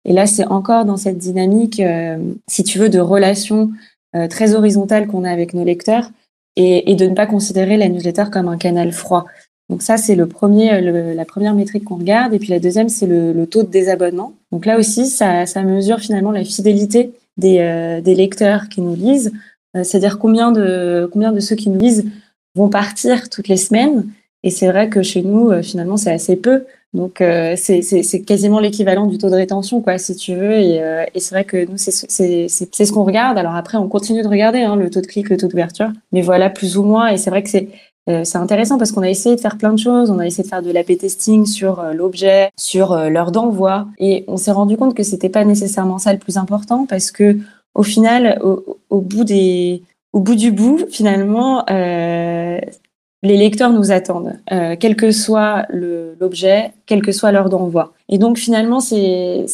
Et 0.05 0.13
là, 0.13 0.27
c'est 0.27 0.47
encore 0.47 0.85
dans 0.85 0.97
cette 0.97 1.19
dynamique, 1.19 1.81
euh, 1.81 2.19
si 2.49 2.65
tu 2.65 2.79
veux, 2.79 2.89
de 2.89 3.01
relation 3.01 3.71
euh, 4.17 4.29
très 4.29 4.55
horizontale 4.55 5.07
qu'on 5.07 5.25
a 5.25 5.31
avec 5.31 5.55
nos 5.55 5.65
lecteurs 5.65 6.11
et 6.57 6.95
de 6.95 7.07
ne 7.07 7.15
pas 7.15 7.27
considérer 7.27 7.79
la 7.79 7.89
newsletter 7.89 8.25
comme 8.31 8.49
un 8.49 8.59
canal 8.59 8.93
froid. 8.93 9.25
Donc 9.71 9.83
ça, 9.83 9.97
c'est 9.97 10.17
le 10.17 10.27
premier, 10.27 10.81
le- 10.81 11.15
la 11.15 11.25
première 11.25 11.55
métrique 11.55 11.85
qu'on 11.85 11.97
regarde. 11.97 12.35
Et 12.35 12.39
puis 12.41 12.49
la 12.49 12.59
deuxième, 12.59 12.89
c'est 12.89 13.07
le, 13.07 13.33
le 13.33 13.47
taux 13.47 13.63
de 13.63 13.69
désabonnement. 13.71 14.35
Donc 14.53 14.67
là 14.67 14.79
aussi, 14.79 15.07
ça, 15.07 15.47
ça 15.47 15.63
mesure 15.63 16.01
finalement 16.01 16.33
la 16.33 16.45
fidélité 16.45 17.13
des, 17.37 17.59
euh, 17.61 18.01
des 18.01 18.17
lecteurs 18.17 18.69
qui 18.69 18.81
nous 18.81 18.97
lisent. 18.97 19.33
Euh, 19.77 19.85
C'est-à-dire 19.85 20.19
combien 20.19 20.51
de, 20.51 21.09
combien 21.13 21.33
de 21.33 21.41
ceux 21.41 21.55
qui 21.57 21.71
nous 21.71 21.79
lisent 21.79 22.05
vont 22.57 22.69
partir 22.69 23.31
toutes 23.31 23.47
les 23.49 23.57
semaines. 23.57 24.07
Et 24.43 24.51
c'est 24.51 24.67
vrai 24.67 24.89
que 24.89 25.03
chez 25.03 25.23
nous, 25.23 25.51
euh, 25.51 25.63
finalement, 25.63 25.97
c'est 25.97 26.13
assez 26.13 26.35
peu. 26.37 26.65
Donc 26.93 27.21
euh, 27.21 27.55
c'est 27.57 28.23
quasiment 28.27 28.59
l'équivalent 28.59 29.07
du 29.07 29.17
taux 29.19 29.31
de 29.31 29.37
rétention, 29.37 29.81
quoi, 29.81 29.97
si 29.99 30.17
tu 30.17 30.35
veux. 30.35 30.55
Et, 30.55 30.83
euh, 30.83 31.05
et 31.15 31.21
c'est 31.21 31.33
vrai 31.37 31.45
que 31.45 31.65
nous, 31.71 31.77
c'est 31.77 31.93
ce 31.93 32.93
qu'on 32.93 33.05
regarde. 33.05 33.39
Alors 33.39 33.55
après, 33.55 33.79
on 33.79 33.87
continue 33.87 34.23
de 34.23 34.29
regarder 34.29 34.63
hein, 34.63 34.75
le 34.75 34.91
taux 34.91 35.01
de 35.01 35.07
clic, 35.07 35.31
le 35.31 35.37
taux 35.37 35.47
d'ouverture. 35.47 35.93
Mais 36.11 36.23
voilà, 36.23 36.51
plus 36.51 36.77
ou 36.77 36.83
moins. 36.83 37.07
Et 37.07 37.17
c'est 37.17 37.31
vrai 37.31 37.45
que 37.45 37.49
c'est 37.49 37.69
euh, 38.09 38.25
c'est 38.25 38.39
intéressant 38.39 38.79
parce 38.79 38.93
qu'on 38.93 39.03
a 39.03 39.11
essayé 39.11 39.37
de 39.37 39.41
faire 39.41 39.59
plein 39.59 39.73
de 39.73 39.79
choses. 39.79 40.11
On 40.11 40.19
a 40.19 40.27
essayé 40.27 40.45
de 40.45 40.49
faire 40.49 40.63
de 40.63 40.71
l'AP 40.71 40.97
testing 40.99 41.47
sur 41.47 41.81
euh, 41.81 41.93
l'objet, 41.93 42.51
sur 42.59 42.93
euh, 42.93 43.09
l'heure 43.09 43.31
d'envoi, 43.31 43.87
et 43.99 44.25
on 44.27 44.37
s'est 44.37 44.51
rendu 44.51 44.77
compte 44.77 44.95
que 44.95 45.03
c'était 45.03 45.29
pas 45.29 45.45
nécessairement 45.45 45.99
ça 45.99 46.13
le 46.13 46.19
plus 46.19 46.37
important 46.37 46.87
parce 46.87 47.11
que 47.11 47.39
au 47.75 47.83
final, 47.85 48.41
au, 48.43 49.01
bout 49.01 49.25
du 49.25 50.51
bout, 50.51 50.87
finalement, 50.91 51.65
les 51.69 52.61
lecteurs 53.23 53.71
nous 53.71 53.93
attendent, 53.93 54.41
quel 54.49 54.97
que 54.97 55.13
soit 55.13 55.67
l'objet, 55.71 56.73
quelle 56.87 57.01
que 57.01 57.13
soit 57.13 57.31
l'heure 57.31 57.49
d'envoi. 57.49 57.93
Et 58.09 58.19
donc 58.19 58.39
finalement, 58.39 58.81
ces, 58.81 59.47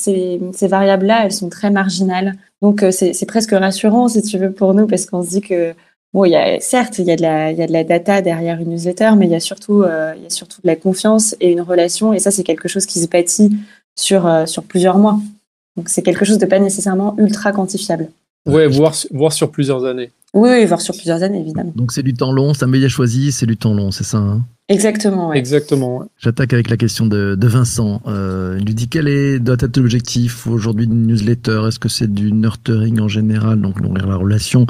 variables-là, 0.62 1.26
elles 1.26 1.32
sont 1.32 1.50
très 1.50 1.70
marginales. 1.70 2.36
Donc 2.62 2.82
c'est 2.90 3.26
presque 3.26 3.52
rassurant, 3.52 4.08
si 4.08 4.22
tu 4.22 4.38
veux, 4.38 4.50
pour 4.50 4.72
nous, 4.72 4.86
parce 4.86 5.04
qu'on 5.04 5.22
se 5.22 5.28
dit 5.28 5.42
que 5.42 5.74
Bon, 6.12 6.24
il 6.24 6.30
y 6.30 6.36
a, 6.36 6.60
certes, 6.60 6.98
il 6.98 7.06
y 7.06 7.10
a, 7.10 7.16
de 7.16 7.22
la, 7.22 7.52
il 7.52 7.58
y 7.58 7.62
a 7.62 7.66
de 7.66 7.72
la 7.72 7.84
data 7.84 8.22
derrière 8.22 8.60
une 8.60 8.70
newsletter, 8.70 9.10
mais 9.16 9.26
il 9.26 9.32
y, 9.32 9.34
a 9.34 9.40
surtout, 9.40 9.82
euh, 9.82 10.14
il 10.16 10.22
y 10.22 10.26
a 10.26 10.30
surtout 10.30 10.60
de 10.62 10.66
la 10.66 10.76
confiance 10.76 11.36
et 11.40 11.52
une 11.52 11.60
relation. 11.60 12.12
Et 12.12 12.18
ça, 12.18 12.30
c'est 12.30 12.44
quelque 12.44 12.68
chose 12.68 12.86
qui 12.86 13.00
se 13.00 13.08
bâtit 13.08 13.50
sur, 13.98 14.26
euh, 14.26 14.46
sur 14.46 14.62
plusieurs 14.62 14.98
mois. 14.98 15.18
Donc, 15.76 15.88
c'est 15.88 16.02
quelque 16.02 16.24
chose 16.24 16.38
de 16.38 16.46
pas 16.46 16.58
nécessairement 16.58 17.14
ultra 17.18 17.52
quantifiable. 17.52 18.08
ouais 18.46 18.66
voir 18.66 18.94
voir 19.10 19.32
sur 19.32 19.50
plusieurs 19.50 19.84
années 19.84 20.10
Oui, 20.32 20.48
oui, 20.50 20.64
voire 20.64 20.80
sur 20.80 20.94
plusieurs 20.94 21.22
années, 21.22 21.40
évidemment. 21.40 21.72
Donc 21.74 21.92
c'est 21.92 22.02
du 22.02 22.14
temps 22.14 22.32
long, 22.32 22.54
c'est 22.54 22.64
un 22.64 22.68
média 22.68 22.88
choisi, 22.88 23.30
c'est 23.30 23.46
du 23.46 23.56
temps 23.56 23.74
long, 23.74 23.90
c'est 23.90 24.04
ça 24.04 24.18
hein? 24.18 24.42
Exactement, 24.68 25.28
ouais. 25.28 25.38
exactement 25.38 25.98
ouais. 25.98 26.06
J'attaque 26.18 26.52
avec 26.52 26.68
la 26.70 26.76
question 26.76 27.06
de, 27.06 27.36
de 27.36 27.46
Vincent. 27.46 28.02
Euh, 28.08 28.56
il 28.58 28.66
lui 28.66 28.74
dit 28.74 28.88
quel 28.88 29.06
est, 29.06 29.38
doit 29.38 29.56
être 29.60 29.76
l'objectif 29.76 30.48
aujourd'hui 30.48 30.88
d'une 30.88 31.06
newsletter? 31.06 31.62
Est-ce 31.68 31.78
que 31.78 31.88
c'est 31.88 32.12
du 32.12 32.32
nurturing 32.32 32.98
en 32.98 33.06
général, 33.06 33.60
donc, 33.60 33.80
donc 33.80 33.96
la 33.96 34.16
relation 34.16 34.66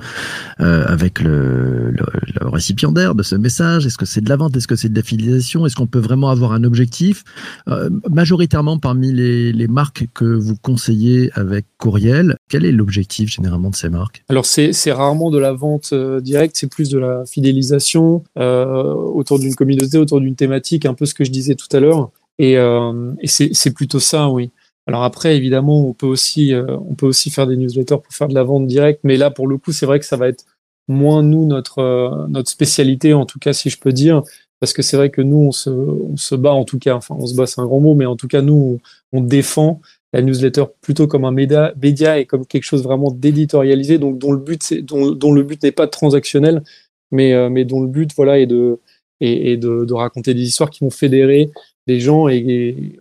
euh, 0.60 0.84
avec 0.86 1.20
le, 1.20 1.92
le, 1.92 2.04
le 2.40 2.48
récipiendaire 2.48 3.14
de 3.14 3.22
ce 3.22 3.36
message? 3.36 3.86
Est-ce 3.86 3.96
que 3.96 4.04
c'est 4.04 4.20
de 4.20 4.28
la 4.28 4.36
vente? 4.36 4.54
Est-ce 4.54 4.66
que 4.68 4.76
c'est 4.76 4.90
de 4.90 4.96
la 4.96 5.02
fidélisation 5.02 5.64
Est-ce 5.64 5.76
qu'on 5.76 5.86
peut 5.86 5.98
vraiment 5.98 6.28
avoir 6.28 6.52
un 6.52 6.64
objectif? 6.64 7.24
Euh, 7.68 7.88
Majoritairement 8.10 8.78
parmi 8.78 9.12
les, 9.12 9.52
les 9.52 9.68
marques 9.68 10.06
que 10.12 10.26
vous 10.26 10.56
conseillez 10.56 11.30
avec 11.34 11.64
Courriel, 11.78 12.36
quel 12.50 12.66
est 12.66 12.72
l'objectif 12.72 13.30
généralement 13.30 13.70
de 13.70 13.76
ces 13.76 13.88
marques? 13.88 14.24
Alors 14.28 14.44
c'est 14.44 14.72
c'est 14.72 14.92
rarement 14.92 15.30
de 15.30 15.38
la 15.38 15.52
vente 15.52 15.90
euh, 15.92 16.20
directe, 16.20 16.56
c'est 16.58 16.70
plus 16.70 16.90
de 16.90 16.98
la 16.98 17.24
fidélisation 17.24 18.24
euh, 18.38 18.92
autour 18.92 19.38
d'une 19.38 19.54
communauté, 19.54 19.85
autour 19.94 20.20
d'une 20.20 20.36
thématique, 20.36 20.86
un 20.86 20.94
peu 20.94 21.06
ce 21.06 21.14
que 21.14 21.24
je 21.24 21.30
disais 21.30 21.54
tout 21.54 21.68
à 21.72 21.80
l'heure. 21.80 22.10
Et, 22.38 22.56
euh, 22.58 23.12
c'est 23.24 23.74
plutôt 23.74 24.00
ça, 24.00 24.28
oui. 24.28 24.50
Alors 24.86 25.02
après, 25.02 25.36
évidemment, 25.36 25.88
on 25.88 25.92
peut 25.94 26.06
aussi 26.06 26.54
euh, 26.54 26.76
on 26.88 26.94
peut 26.94 27.06
aussi 27.06 27.30
faire 27.30 27.46
des 27.46 27.56
newsletters 27.56 27.96
pour 27.96 28.12
faire 28.12 28.28
de 28.28 28.34
la 28.34 28.44
vente 28.44 28.66
directe, 28.66 29.00
mais 29.02 29.16
là 29.16 29.30
pour 29.30 29.48
le 29.48 29.58
coup, 29.58 29.72
c'est 29.72 29.86
vrai 29.86 29.98
que 29.98 30.06
ça 30.06 30.16
va 30.16 30.28
être 30.28 30.44
moins 30.88 31.22
nous 31.22 31.44
notre 31.46 31.80
euh, 31.80 32.26
notre 32.28 32.50
spécialité, 32.50 33.12
en 33.14 33.26
tout 33.26 33.38
cas 33.38 33.52
si 33.52 33.70
je 33.70 33.78
peux 33.78 33.92
dire, 33.92 34.22
parce 34.60 34.72
que 34.72 34.82
c'est 34.82 34.96
vrai 34.96 35.10
que 35.10 35.22
nous 35.22 35.38
on 35.38 35.52
se 35.52 35.70
on 35.70 36.16
se 36.16 36.34
bat 36.36 36.52
en 36.52 36.64
tout 36.64 36.78
cas, 36.78 36.94
enfin 36.94 37.16
on 37.18 37.26
se 37.26 37.34
bat 37.34 37.46
c'est 37.46 37.60
un 37.60 37.66
grand 37.66 37.80
mot, 37.80 37.94
mais 37.94 38.06
en 38.06 38.16
tout 38.16 38.28
cas 38.28 38.42
nous 38.42 38.78
on, 39.12 39.20
défend 39.20 39.80
la 40.12 40.22
newsletter 40.22 40.64
plutôt 40.82 41.06
comme 41.08 41.24
un 41.24 41.32
média, 41.32 41.72
média 41.82 42.18
et 42.18 42.26
comme 42.26 42.46
quelque 42.46 42.64
chose 42.64 42.82
vraiment 42.82 43.10
d'éditorialisé, 43.10 43.98
donc 43.98 44.18
dont 44.18 44.32
le 44.32 44.38
but 44.38 44.74
dont, 44.84 45.10
dont 45.10 45.32
le 45.32 45.42
but 45.42 45.62
n'est 45.62 45.72
pas 45.72 45.88
transactionnel, 45.88 46.62
mais 47.10 47.34
euh, 47.34 47.50
mais 47.50 47.64
dont 47.64 47.80
le 47.80 47.88
but 47.88 48.12
voilà 48.16 48.38
est 48.38 48.46
de 48.46 48.78
et, 49.20 49.56
de, 49.56 49.92
raconter 49.92 50.34
des 50.34 50.42
histoires 50.42 50.70
qui 50.70 50.84
vont 50.84 50.90
fédérer 50.90 51.50
des 51.86 52.00
gens 52.00 52.26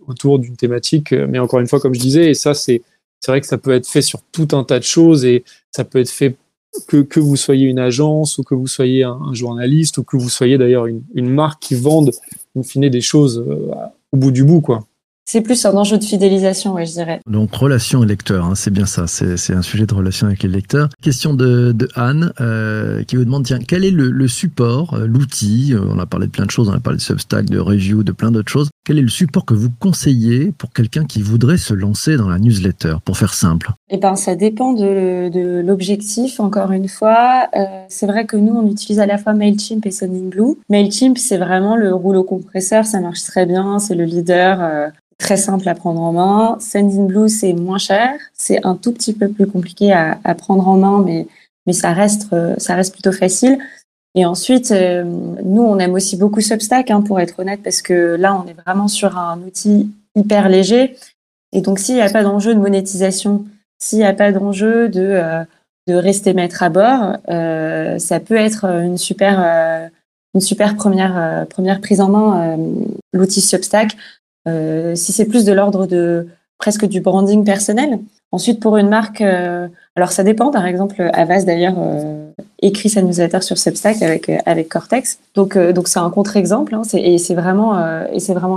autour 0.06 0.38
d'une 0.38 0.56
thématique. 0.56 1.12
Mais 1.12 1.38
encore 1.38 1.60
une 1.60 1.66
fois, 1.66 1.80
comme 1.80 1.94
je 1.94 2.00
disais, 2.00 2.30
et 2.30 2.34
ça 2.34 2.54
c'est 2.54 2.82
vrai 3.26 3.40
que 3.40 3.46
ça 3.46 3.58
peut 3.58 3.72
être 3.72 3.88
fait 3.88 4.02
sur 4.02 4.22
tout 4.32 4.48
un 4.52 4.64
tas 4.64 4.78
de 4.78 4.84
choses 4.84 5.24
et 5.24 5.44
ça 5.72 5.84
peut 5.84 5.98
être 5.98 6.10
fait 6.10 6.36
que, 6.86 7.20
vous 7.20 7.36
soyez 7.36 7.66
une 7.66 7.78
agence 7.78 8.38
ou 8.38 8.42
que 8.42 8.54
vous 8.54 8.66
soyez 8.66 9.02
un, 9.02 9.32
journaliste 9.32 9.98
ou 9.98 10.04
que 10.04 10.16
vous 10.16 10.28
soyez 10.28 10.58
d'ailleurs 10.58 10.86
une, 10.86 11.02
une 11.14 11.28
marque 11.28 11.62
qui 11.62 11.74
vende 11.74 12.12
in 12.56 12.62
fine 12.62 12.88
des 12.88 13.00
choses 13.00 13.44
euh, 13.46 13.72
au 14.12 14.16
bout 14.16 14.30
du 14.30 14.44
bout 14.44 14.60
quoi. 14.60 14.86
C'est 15.28 15.40
plus 15.40 15.66
un 15.66 15.74
enjeu 15.74 15.98
de 15.98 16.04
fidélisation, 16.04 16.74
ouais, 16.74 16.86
je 16.86 16.92
dirais. 16.92 17.20
Donc, 17.28 17.52
relation 17.52 18.02
lecteur, 18.02 18.44
hein, 18.44 18.54
c'est 18.54 18.70
bien 18.70 18.86
ça. 18.86 19.08
C'est 19.08 19.52
un 19.52 19.62
sujet 19.62 19.84
de 19.84 19.92
relation 19.92 20.28
avec 20.28 20.44
les 20.44 20.48
lecteurs. 20.48 20.88
Question 21.02 21.34
de, 21.34 21.72
de 21.72 21.88
Anne, 21.96 22.32
euh, 22.40 23.02
qui 23.02 23.16
vous 23.16 23.24
demande, 23.24 23.44
tiens, 23.44 23.58
quel 23.58 23.84
est 23.84 23.90
le, 23.90 24.12
le 24.12 24.28
support, 24.28 24.94
euh, 24.94 25.06
l'outil 25.06 25.74
euh, 25.74 25.80
On 25.90 25.98
a 25.98 26.06
parlé 26.06 26.26
de 26.26 26.30
plein 26.30 26.46
de 26.46 26.50
choses, 26.52 26.68
on 26.68 26.72
a 26.74 26.78
parlé 26.78 26.98
de 26.98 27.02
Substack, 27.02 27.46
de 27.46 27.58
review, 27.58 28.04
de 28.04 28.12
plein 28.12 28.30
d'autres 28.30 28.52
choses. 28.52 28.70
Quel 28.84 28.98
est 28.98 29.02
le 29.02 29.08
support 29.08 29.44
que 29.44 29.54
vous 29.54 29.70
conseillez 29.80 30.52
pour 30.56 30.72
quelqu'un 30.72 31.04
qui 31.04 31.22
voudrait 31.22 31.56
se 31.56 31.74
lancer 31.74 32.16
dans 32.16 32.28
la 32.28 32.38
newsletter, 32.38 32.98
pour 33.04 33.18
faire 33.18 33.34
simple? 33.34 33.72
Eh 33.90 33.96
ben, 33.96 34.14
ça 34.14 34.36
dépend 34.36 34.74
de, 34.74 35.28
de 35.28 35.60
l'objectif, 35.60 36.38
encore 36.38 36.70
une 36.70 36.86
fois. 36.86 37.48
Euh, 37.56 37.64
c'est 37.88 38.06
vrai 38.06 38.26
que 38.26 38.36
nous, 38.36 38.54
on 38.54 38.70
utilise 38.70 39.00
à 39.00 39.06
la 39.06 39.18
fois 39.18 39.32
MailChimp 39.32 39.86
et 39.86 39.90
Sendinblue. 39.90 40.54
MailChimp, 40.68 41.18
c'est 41.18 41.38
vraiment 41.38 41.74
le 41.74 41.92
rouleau 41.92 42.22
compresseur, 42.22 42.84
ça 42.84 43.00
marche 43.00 43.24
très 43.24 43.44
bien, 43.44 43.80
c'est 43.80 43.96
le 43.96 44.04
leader. 44.04 44.60
Euh, 44.60 44.88
très 45.18 45.36
simple 45.36 45.68
à 45.68 45.74
prendre 45.74 46.00
en 46.00 46.12
main. 46.12 46.58
Sendinblue, 46.60 47.28
c'est 47.28 47.52
moins 47.52 47.78
cher, 47.78 48.10
c'est 48.34 48.64
un 48.64 48.76
tout 48.76 48.92
petit 48.92 49.12
peu 49.12 49.28
plus 49.28 49.46
compliqué 49.46 49.92
à, 49.92 50.34
prendre 50.34 50.66
en 50.68 50.76
main, 50.76 51.02
mais, 51.04 51.26
mais 51.66 51.72
ça, 51.72 51.92
reste, 51.92 52.32
euh, 52.32 52.54
ça 52.58 52.74
reste 52.74 52.92
plutôt 52.92 53.12
facile. 53.12 53.58
Et 54.14 54.24
ensuite, 54.24 54.70
euh, 54.70 55.04
nous, 55.04 55.62
on 55.62 55.78
aime 55.78 55.94
aussi 55.94 56.16
beaucoup 56.16 56.40
Substack, 56.40 56.90
hein, 56.90 57.02
pour 57.02 57.20
être 57.20 57.40
honnête, 57.40 57.60
parce 57.62 57.82
que 57.82 58.16
là, 58.18 58.34
on 58.34 58.46
est 58.48 58.54
vraiment 58.54 58.88
sur 58.88 59.18
un 59.18 59.38
outil 59.42 59.90
hyper 60.14 60.48
léger. 60.48 60.96
Et 61.52 61.60
donc, 61.60 61.78
s'il 61.78 61.96
n'y 61.96 62.02
a 62.02 62.10
pas 62.10 62.22
d'enjeu 62.22 62.54
de 62.54 62.60
monétisation, 62.60 63.44
s'il 63.78 63.98
n'y 63.98 64.04
a 64.04 64.14
pas 64.14 64.32
d'enjeu 64.32 64.88
de, 64.88 65.02
euh, 65.02 65.44
de 65.86 65.94
rester 65.94 66.34
maître 66.34 66.62
à 66.62 66.68
bord, 66.68 67.16
ça 68.00 68.20
peut 68.20 68.36
être 68.36 68.64
une 68.64 68.98
super, 68.98 69.90
une 70.34 70.40
super 70.40 70.74
première, 70.74 71.46
première 71.48 71.80
prise 71.80 72.00
en 72.00 72.08
main, 72.08 72.58
l'outil 73.12 73.40
Substack. 73.40 73.96
Si 74.46 75.12
c'est 75.12 75.26
plus 75.26 75.44
de 75.44 75.52
l'ordre 75.52 75.86
de 75.86 76.28
presque 76.58 76.86
du 76.86 77.00
branding 77.00 77.44
personnel. 77.44 77.98
Ensuite, 78.32 78.60
pour 78.60 78.76
une 78.76 78.88
marque, 78.88 79.20
alors 79.20 80.12
ça 80.12 80.24
dépend. 80.24 80.50
Par 80.50 80.66
exemple, 80.66 81.10
Avas 81.12 81.44
d'ailleurs 81.44 81.76
écrit 82.60 82.88
sa 82.88 83.02
newsletter 83.02 83.40
sur 83.40 83.56
Substack 83.56 84.02
avec 84.02 84.68
Cortex. 84.68 85.18
Donc 85.34 85.56
donc 85.56 85.88
c'est 85.88 85.98
un 85.98 86.10
contre-exemple 86.10 86.74
hein, 86.74 86.82
et 86.94 87.18
c'est 87.18 87.34
vraiment 87.34 87.74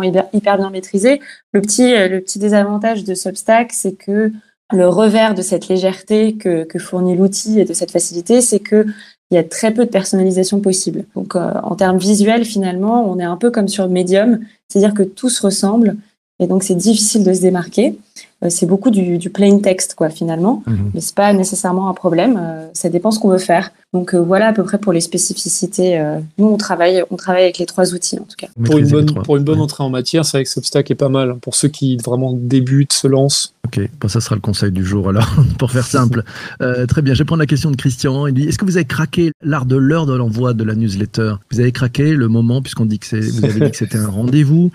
hyper, 0.04 0.58
bien 0.58 0.70
maîtrisé. 0.70 1.20
Le 1.54 1.62
petit 1.62 2.40
désavantage 2.40 3.04
de 3.04 3.14
Substack, 3.14 3.72
c'est 3.74 3.94
que 3.94 4.32
le 4.72 4.88
revers 4.88 5.34
de 5.34 5.42
cette 5.42 5.68
légèreté 5.68 6.36
que 6.36 6.80
fournit 6.80 7.16
l'outil 7.16 7.60
et 7.60 7.66
de 7.66 7.74
cette 7.74 7.92
facilité, 7.92 8.42
c'est 8.42 8.60
que 8.60 8.86
il 9.32 9.36
y 9.36 9.38
a 9.38 9.44
très 9.44 9.74
peu 9.74 9.86
de 9.86 9.92
personnalisation 9.92 10.60
possible. 10.60 11.06
Donc, 11.16 11.36
euh, 11.36 11.52
en 11.64 11.76
termes 11.76 11.98
visuels, 11.98 12.46
finalement, 12.46 13.10
on 13.10 13.20
est 13.20 13.24
un 13.24 13.38
peu 13.38 13.52
comme 13.52 13.68
sur 13.68 13.88
Medium, 13.88 14.40
c'est-à-dire 14.68 14.94
que 14.94 15.04
tout 15.04 15.30
se 15.30 15.42
ressemble 15.42 15.98
et 16.40 16.48
donc 16.48 16.64
c'est 16.64 16.76
difficile 16.76 17.24
de 17.24 17.34
se 17.34 17.42
démarquer. 17.42 17.98
Euh, 18.44 18.50
c'est 18.50 18.66
beaucoup 18.66 18.90
du, 18.90 19.18
du, 19.18 19.30
plain 19.30 19.60
text, 19.60 19.96
quoi, 19.96 20.10
finalement, 20.10 20.64
mmh. 20.66 20.76
mais 20.94 21.02
c'est 21.02 21.16
pas 21.16 21.34
nécessairement 21.34 21.90
un 21.90 21.94
problème. 21.94 22.40
Euh, 22.42 22.68
ça 22.74 22.90
dépend 22.90 23.12
ce 23.12 23.20
qu'on 23.20 23.30
veut 23.30 23.38
faire. 23.38 23.72
Donc 23.92 24.14
euh, 24.14 24.20
voilà 24.20 24.50
à 24.50 24.54
peu 24.54 24.64
près 24.64 24.78
pour 24.78 24.94
les 24.94 25.02
spécificités. 25.02 26.00
Euh, 26.00 26.20
nous, 26.38 26.48
on 26.48 26.58
travaille, 26.58 27.04
on 27.10 27.16
travaille 27.16 27.44
avec 27.44 27.58
les 27.58 27.66
trois 27.66 27.94
outils 27.94 28.20
en 28.20 28.24
tout 28.24 28.36
cas. 28.38 28.48
Pour 28.64 28.78
une 28.78 28.88
bonne, 28.88 29.14
pour 29.14 29.36
une 29.36 29.44
bonne 29.44 29.58
ouais. 29.58 29.64
entrée 29.64 29.84
en 29.84 29.90
matière, 29.90 30.26
c'est 30.26 30.38
vrai 30.38 30.44
que 30.44 30.50
Substack 30.50 30.92
est 30.92 30.96
pas 30.96 31.10
mal 31.10 31.36
pour 31.40 31.56
ceux 31.56 31.70
qui 31.70 31.98
vraiment 31.98 32.34
débutent, 32.34 32.94
se 32.94 33.08
lancent. 33.08 33.56
Ok, 33.66 33.80
bon, 34.00 34.08
ça 34.08 34.22
sera 34.22 34.36
le 34.36 34.42
conseil 34.42 34.72
du 34.72 34.86
jour 34.86 35.10
alors, 35.10 35.28
pour 35.58 35.72
faire 35.72 35.86
simple. 35.86 36.24
Euh, 36.62 36.86
très 36.86 37.02
bien, 37.02 37.14
je 37.14 37.20
vais 37.20 37.26
prendre 37.26 37.40
la 37.40 37.46
question 37.46 37.72
de 37.72 37.76
Christian. 37.76 38.28
Il 38.28 38.34
dit 38.34 38.48
Est-ce 38.48 38.58
que 38.58 38.66
vous 38.66 38.76
avez 38.76 38.86
craqué 38.86 39.32
l'art 39.42 39.66
de 39.66 39.76
l'heure 39.76 40.06
de 40.06 40.14
l'envoi 40.14 40.54
de 40.54 40.64
la 40.64 40.76
newsletter? 40.76 41.36
Vous 41.52 41.60
avez 41.60 41.72
craqué 41.72 42.16
le 42.16 42.28
moment, 42.28 42.62
puisqu'on 42.62 42.86
dit 42.86 43.00
que 43.00 43.06
c'est, 43.06 43.20
vous 43.20 43.46
avez 43.46 43.60
dit 43.66 43.72
que 43.72 43.78
c'était 43.78 43.98
un 43.98 44.10
rendez-vous. 44.10 44.72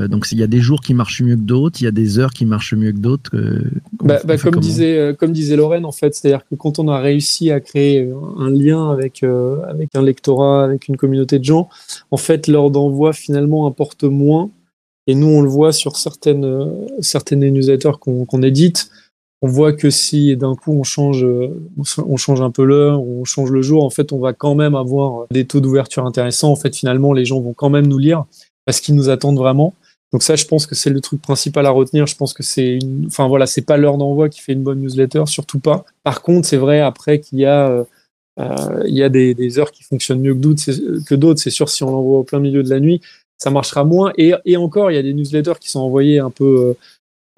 Euh, 0.00 0.08
donc 0.08 0.26
il 0.30 0.38
y 0.38 0.42
a 0.42 0.46
des 0.46 0.60
jours 0.60 0.80
qui 0.80 0.94
marchent 0.94 1.22
mieux 1.22 1.36
que 1.36 1.40
d'autres, 1.40 1.80
il 1.80 1.84
y 1.84 1.88
a 1.88 1.92
des 1.92 2.18
heures 2.18 2.32
qui 2.32 2.46
marchent 2.46 2.74
mieux 2.74 2.92
que 2.92 2.98
d'autres. 2.98 3.30
Euh, 3.34 3.64
bah, 4.02 4.20
bah, 4.24 4.36
comme 4.38 4.60
disait 4.60 4.96
euh, 4.96 5.12
comme 5.12 5.32
disait 5.32 5.56
Lorraine 5.56 5.84
en 5.84 5.92
fait, 5.92 6.14
c'est-à-dire 6.14 6.46
que 6.48 6.54
quand 6.54 6.78
on 6.78 6.88
a 6.88 7.00
réussi 7.00 7.50
à 7.50 7.60
créer 7.60 8.08
un 8.38 8.50
lien 8.50 8.90
avec 8.90 9.22
euh, 9.22 9.60
avec 9.68 9.94
un 9.94 10.02
lectorat, 10.02 10.64
avec 10.64 10.88
une 10.88 10.96
communauté 10.96 11.38
de 11.38 11.44
gens, 11.44 11.68
en 12.10 12.16
fait 12.16 12.46
l'heure 12.46 12.70
d'envoi 12.70 13.12
finalement 13.12 13.66
importe 13.66 14.04
moins. 14.04 14.50
Et 15.08 15.14
nous 15.14 15.26
on 15.26 15.40
le 15.40 15.48
voit 15.48 15.72
sur 15.72 15.96
certaines 15.96 16.68
certaines 17.00 17.40
newsletters 17.40 17.98
qu'on 17.98 18.24
qu'on 18.26 18.42
édite, 18.42 18.90
on 19.40 19.48
voit 19.48 19.72
que 19.72 19.88
si 19.88 20.36
d'un 20.36 20.54
coup 20.54 20.72
on 20.74 20.84
change 20.84 21.26
on 21.96 22.16
change 22.18 22.42
un 22.42 22.50
peu 22.50 22.62
l'heure, 22.62 23.02
on 23.02 23.24
change 23.24 23.50
le 23.50 23.62
jour, 23.62 23.84
en 23.84 23.90
fait 23.90 24.12
on 24.12 24.18
va 24.18 24.34
quand 24.34 24.54
même 24.54 24.74
avoir 24.74 25.26
des 25.30 25.46
taux 25.46 25.60
d'ouverture 25.60 26.04
intéressants. 26.04 26.52
En 26.52 26.56
fait 26.56 26.76
finalement 26.76 27.14
les 27.14 27.24
gens 27.24 27.40
vont 27.40 27.54
quand 27.54 27.70
même 27.70 27.86
nous 27.86 27.98
lire 27.98 28.26
parce 28.66 28.82
qu'ils 28.82 28.94
nous 28.94 29.08
attendent 29.08 29.38
vraiment. 29.38 29.72
Donc 30.12 30.22
ça, 30.22 30.36
je 30.36 30.46
pense 30.46 30.66
que 30.66 30.74
c'est 30.74 30.90
le 30.90 31.00
truc 31.00 31.20
principal 31.20 31.66
à 31.66 31.70
retenir. 31.70 32.06
Je 32.06 32.16
pense 32.16 32.32
que 32.32 32.42
c'est 32.42 32.76
une, 32.76 33.04
enfin 33.06 33.28
voilà, 33.28 33.46
c'est 33.46 33.62
pas 33.62 33.76
l'heure 33.76 33.98
d'envoi 33.98 34.28
qui 34.28 34.40
fait 34.40 34.52
une 34.52 34.62
bonne 34.62 34.80
newsletter, 34.80 35.24
surtout 35.26 35.58
pas. 35.58 35.84
Par 36.02 36.22
contre, 36.22 36.46
c'est 36.46 36.56
vrai 36.56 36.80
après 36.80 37.20
qu'il 37.20 37.40
y 37.40 37.44
a, 37.44 37.68
euh, 37.68 37.84
euh, 38.40 38.82
il 38.86 38.94
y 38.94 39.02
a 39.02 39.10
des, 39.10 39.34
des, 39.34 39.58
heures 39.58 39.70
qui 39.70 39.82
fonctionnent 39.82 40.20
mieux 40.20 40.34
que 40.34 41.14
d'autres. 41.14 41.40
C'est 41.40 41.50
sûr. 41.50 41.68
Si 41.68 41.82
on 41.82 41.90
l'envoie 41.90 42.20
au 42.20 42.24
plein 42.24 42.40
milieu 42.40 42.62
de 42.62 42.70
la 42.70 42.80
nuit, 42.80 43.02
ça 43.36 43.50
marchera 43.50 43.84
moins. 43.84 44.12
Et, 44.16 44.32
et 44.46 44.56
encore, 44.56 44.90
il 44.90 44.94
y 44.94 44.98
a 44.98 45.02
des 45.02 45.12
newsletters 45.12 45.58
qui 45.60 45.70
sont 45.70 45.80
envoyés 45.80 46.20
un 46.20 46.30
peu, 46.30 46.74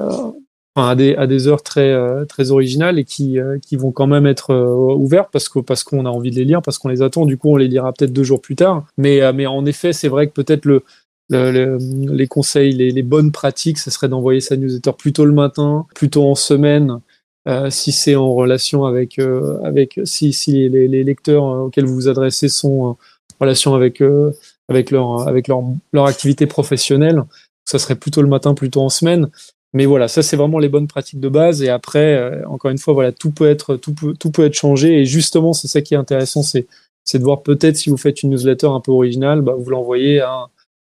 euh, 0.01 0.31
à 0.77 0.95
des, 0.95 1.17
à 1.17 1.27
des 1.27 1.49
heures 1.49 1.65
très, 1.65 1.93
très 2.27 2.53
originales 2.53 3.01
et 3.01 3.05
qui, 3.05 3.39
qui 3.61 3.77
vont 3.77 3.91
quand 3.91 4.07
même 4.07 4.27
être 4.27 4.55
ouvertes 4.97 5.29
parce 5.31 5.49
que 5.49 5.59
parce 5.59 5.83
qu'on 5.85 6.07
a 6.07 6.09
envie 6.09 6.31
de 6.31 6.37
les 6.37 6.45
lire, 6.45 6.63
parce 6.63 6.79
qu'on 6.79 6.89
les 6.89 7.03
attend. 7.03 7.27
Du 7.27 7.37
coup, 7.37 7.51
on 7.51 7.57
les 7.57 7.69
lira 7.69 7.93
peut-être 7.93 8.13
deux 8.13 8.23
jours 8.23 8.41
plus 8.41 8.55
tard. 8.55 8.87
Mais, 8.97 9.21
mais 9.35 9.47
en 9.47 9.67
effet, 9.67 9.93
c'est 9.93 10.09
vrai 10.09 10.29
que 10.29 10.33
peut-être 10.33 10.65
le 10.65 10.85
le, 11.31 11.51
le, 11.53 11.79
les 12.13 12.27
conseils, 12.27 12.73
les, 12.73 12.91
les, 12.91 13.03
bonnes 13.03 13.33
pratiques, 13.33 13.79
ce 13.79 13.91
serait 13.91 14.09
d'envoyer 14.09 14.41
sa 14.41 14.57
newsletter 14.57 14.93
plutôt 14.99 15.25
le 15.25 15.33
matin, 15.33 15.87
plutôt 15.95 16.25
en 16.25 16.35
semaine, 16.35 17.01
euh, 17.49 17.71
si 17.71 17.93
c'est 17.93 18.17
en 18.17 18.35
relation 18.35 18.85
avec, 18.85 19.19
euh, 19.19 19.59
avec 19.63 20.01
si, 20.05 20.33
si 20.33 20.69
les, 20.69 20.89
les, 20.89 21.05
lecteurs 21.05 21.45
auxquels 21.45 21.87
vous 21.87 21.95
vous 21.95 22.09
adressez 22.09 22.49
sont 22.49 22.83
en 22.83 22.99
relation 23.41 23.75
avec, 23.75 24.03
euh, 24.03 24.33
avec, 24.69 24.91
leur, 24.91 25.27
avec 25.27 25.49
leur, 25.49 25.63
leur 25.93 26.07
activité 26.07 26.47
professionnelle, 26.47 27.23
ça 27.65 27.79
serait 27.79 27.95
plutôt 27.95 28.23
le 28.23 28.29
matin, 28.29 28.55
plutôt 28.55 28.83
en 28.83 28.89
semaine. 28.89 29.29
Mais 29.73 29.87
voilà, 29.87 30.09
ça 30.09 30.23
c'est 30.23 30.37
vraiment 30.37 30.59
les 30.59 30.69
bonnes 30.69 30.89
pratiques 30.89 31.21
de 31.21 31.29
base. 31.29 31.63
Et 31.63 31.69
après, 31.69 32.17
euh, 32.17 32.47
encore 32.49 32.73
une 32.73 32.79
fois, 32.79 32.93
voilà, 32.93 33.13
tout 33.13 33.31
peut 33.31 33.49
être, 33.49 33.77
tout 33.77 33.95
peut, 33.95 34.15
tout 34.19 34.31
peut 34.31 34.45
être 34.45 34.55
changé. 34.55 35.01
Et 35.01 35.05
justement, 35.05 35.53
c'est 35.53 35.69
ça 35.69 35.81
qui 35.81 35.95
est 35.95 35.97
intéressant, 35.97 36.43
c'est, 36.43 36.67
c'est 37.05 37.19
de 37.19 37.25
voir 37.25 37.43
peut-être 37.43 37.77
si 37.77 37.89
vous 37.89 37.97
faites 37.97 38.23
une 38.23 38.31
newsletter 38.31 38.67
un 38.67 38.81
peu 38.81 38.91
originale, 38.93 39.43
bah, 39.43 39.55
vous 39.57 39.71
l'envoyez 39.71 40.21
à 40.21 40.49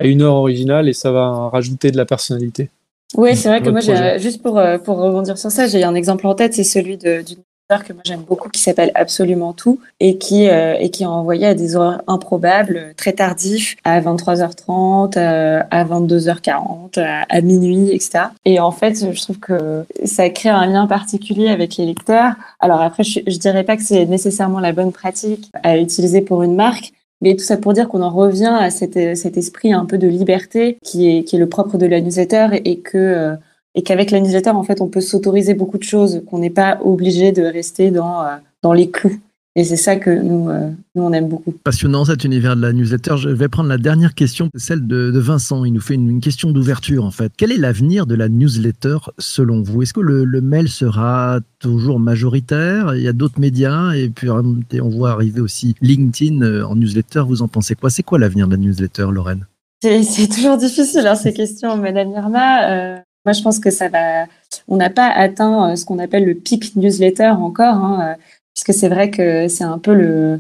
à 0.02 0.06
une 0.06 0.22
heure 0.22 0.36
originale 0.36 0.90
et 0.90 0.94
ça 0.94 1.12
va 1.12 1.50
rajouter 1.50 1.92
de 1.92 1.98
la 1.98 2.06
personnalité. 2.06 2.70
Oui, 3.16 3.36
c'est 3.36 3.50
vrai 3.50 3.62
que 3.62 3.70
moi, 3.70 3.82
juste 4.18 4.42
pour, 4.42 4.58
euh, 4.58 4.78
pour 4.78 4.98
rebondir 4.98 5.38
sur 5.38 5.52
ça, 5.52 5.68
j'ai 5.68 5.84
un 5.84 5.96
exemple 5.96 6.26
en 6.28 6.34
tête, 6.34 6.54
c'est 6.54 6.64
celui 6.64 6.98
d'une 6.98 7.44
que 7.80 7.94
moi 7.94 8.02
j'aime 8.06 8.22
beaucoup 8.22 8.50
qui 8.50 8.62
s'appelle 8.62 8.92
Absolument 8.96 9.54
Tout 9.54 9.80
et 10.00 10.18
qui 10.18 10.50
euh, 10.50 10.76
et 10.80 10.90
qui 10.90 11.04
a 11.04 11.10
envoyé 11.10 11.48
à 11.48 11.56
des 11.56 11.76
horaires 11.76 12.02
improbables, 12.08 12.94
très 12.98 13.14
tardifs, 13.14 13.78
à 13.84 14.02
23h30, 14.02 15.18
euh, 15.18 15.62
à 15.72 15.86
22h40, 15.86 17.00
à, 17.00 17.24
à, 17.30 17.42
minuit, 17.42 17.90
etc. 17.92 18.26
Et 18.46 18.60
en 18.60 18.72
fait, 18.72 19.14
je 19.14 19.22
trouve 19.22 19.40
que 19.40 19.86
ça 20.06 20.30
crée 20.30 20.50
un 20.50 20.66
lien 20.66 20.88
particulier 20.88 21.48
avec 21.48 21.78
les 21.78 21.86
lecteurs. 21.86 22.34
Alors 22.60 22.82
après, 22.82 23.04
je, 23.04 23.22
je 23.26 23.38
dirais 23.38 23.64
pas 23.64 23.78
que 23.78 23.84
c'est 23.84 24.06
nécessairement 24.06 24.60
la 24.60 24.74
bonne 24.74 24.92
pratique 24.92 25.52
à 25.64 25.78
utiliser 25.78 26.22
pour 26.22 26.44
une 26.44 26.56
marque, 26.56 26.92
mais 27.22 27.36
tout 27.36 27.44
ça 27.44 27.58
pour 27.58 27.74
dire 27.74 27.88
qu'on 27.88 28.02
en 28.02 28.10
revient 28.10 28.58
à 28.60 28.70
cet, 28.70 28.94
cet, 29.16 29.38
esprit 29.38 29.74
un 29.74 29.86
peu 29.86 29.98
de 29.98 30.08
liberté 30.08 30.78
qui 30.84 31.08
est, 31.08 31.34
le 31.34 31.48
propre 31.48 31.78
de 31.78 31.86
la 31.86 32.02
newsletter 32.02 32.48
euh, 32.96 33.36
et 33.76 33.84
qu'avec 33.84 34.12
la 34.12 34.20
newsletter, 34.20 34.50
en 34.50 34.64
fait, 34.64 34.82
on 34.82 34.88
peut 34.88 35.02
s'autoriser 35.02 35.54
beaucoup 35.54 35.78
de 35.78 35.84
choses, 35.84 36.24
qu'on 36.30 36.40
n'est 36.40 36.50
pas 36.50 36.80
obligé 36.84 37.32
de 37.32 37.44
rester 37.44 37.92
dans, 37.92 38.22
euh, 38.24 38.36
dans 38.64 38.74
les 38.74 38.90
clous. 38.90 39.20
Et 39.58 39.66
c'est 39.66 39.76
ça 39.76 39.98
que 39.98 40.10
nous, 40.10 40.50
euh, 40.50 40.70
nous, 40.96 41.04
on 41.04 41.12
aime 41.12 41.28
beaucoup. 41.28 41.52
Passionnant 41.52 42.06
cet 42.06 42.24
univers 42.24 42.56
de 42.56 42.62
la 42.62 42.72
newsletter. 42.72 43.18
Je 43.18 43.28
vais 43.28 43.50
prendre 43.50 43.68
la 43.68 43.78
dernière 43.78 44.16
question, 44.16 44.50
celle 44.56 44.88
de, 44.88 45.12
de 45.12 45.20
Vincent. 45.20 45.66
Il 45.66 45.74
nous 45.74 45.82
fait 45.82 45.96
une, 45.96 46.10
une 46.10 46.22
question 46.22 46.52
d'ouverture, 46.52 47.04
en 47.04 47.12
fait. 47.12 47.34
Quel 47.36 47.52
est 47.52 47.58
l'avenir 47.58 48.06
de 48.06 48.16
la 48.16 48.30
newsletter 48.30 48.98
selon 49.18 49.62
vous? 49.62 49.82
Est-ce 49.82 49.94
que 49.94 50.00
le, 50.00 50.24
le, 50.24 50.40
mail 50.40 50.70
sera 50.70 51.40
toujours 51.60 52.00
majoritaire? 52.00 52.96
Il 52.96 53.02
y 53.02 53.10
a 53.10 53.14
d'autres 53.14 53.42
médias 53.42 53.92
et 53.92 54.10
puis 54.10 54.30
on 54.30 54.90
voit 54.90 55.12
arriver 55.12 55.42
aussi 55.42 55.76
LinkedIn 55.82 56.42
euh, 56.44 56.64
en 56.64 56.78
newsletter. 56.78 57.24
Vous 57.28 57.42
en 57.42 57.50
pensez 57.50 57.76
quoi? 57.76 57.90
C'est 57.90 58.04
quoi 58.04 58.20
l'avenir 58.20 58.48
de 58.48 58.56
la 58.56 58.58
newsletter, 58.58 59.08
Lorraine? 59.12 59.46
C'est 59.82 60.30
toujours 60.30 60.58
difficile, 60.58 61.06
hein, 61.08 61.16
ces 61.16 61.34
questions, 61.34 61.76
Madame 61.76 62.12
Irma. 62.12 62.70
Euh, 62.70 62.98
moi, 63.26 63.34
je 63.34 63.42
pense 63.42 63.60
que 63.60 63.70
ça 63.70 63.90
va. 63.90 64.28
On 64.70 64.78
n'a 64.78 64.90
pas 64.90 65.10
atteint 65.10 65.76
ce 65.76 65.84
qu'on 65.84 66.00
appelle 66.00 66.26
le 66.26 66.36
pic 66.36 66.76
newsletter 66.78 67.32
encore. 67.32 67.76
Hein 67.76 68.16
puisque 68.54 68.74
c'est 68.74 68.90
vrai 68.90 69.10
que 69.10 69.48
c'est 69.48 69.64
un 69.64 69.78
peu 69.78 69.94
le 69.94 70.40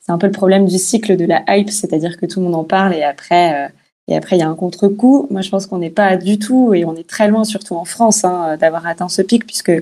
c'est 0.00 0.12
un 0.12 0.18
peu 0.18 0.26
le 0.26 0.32
problème 0.32 0.66
du 0.66 0.78
cycle 0.78 1.16
de 1.16 1.24
la 1.24 1.42
hype, 1.48 1.70
c'est-à-dire 1.70 2.16
que 2.16 2.26
tout 2.26 2.40
le 2.40 2.46
monde 2.46 2.54
en 2.54 2.64
parle 2.64 2.94
et 2.94 3.02
après 3.02 3.66
euh, 3.66 3.68
et 4.08 4.16
après 4.16 4.36
il 4.36 4.40
y 4.40 4.42
a 4.42 4.48
un 4.48 4.54
contre-coup. 4.54 5.26
Moi, 5.30 5.42
je 5.42 5.50
pense 5.50 5.66
qu'on 5.66 5.78
n'est 5.78 5.90
pas 5.90 6.16
du 6.16 6.38
tout 6.38 6.72
et 6.74 6.84
on 6.84 6.96
est 6.96 7.08
très 7.08 7.28
loin, 7.28 7.44
surtout 7.44 7.74
en 7.74 7.84
France, 7.84 8.24
hein, 8.24 8.56
d'avoir 8.56 8.86
atteint 8.86 9.08
ce 9.08 9.22
pic, 9.22 9.46
puisque 9.46 9.72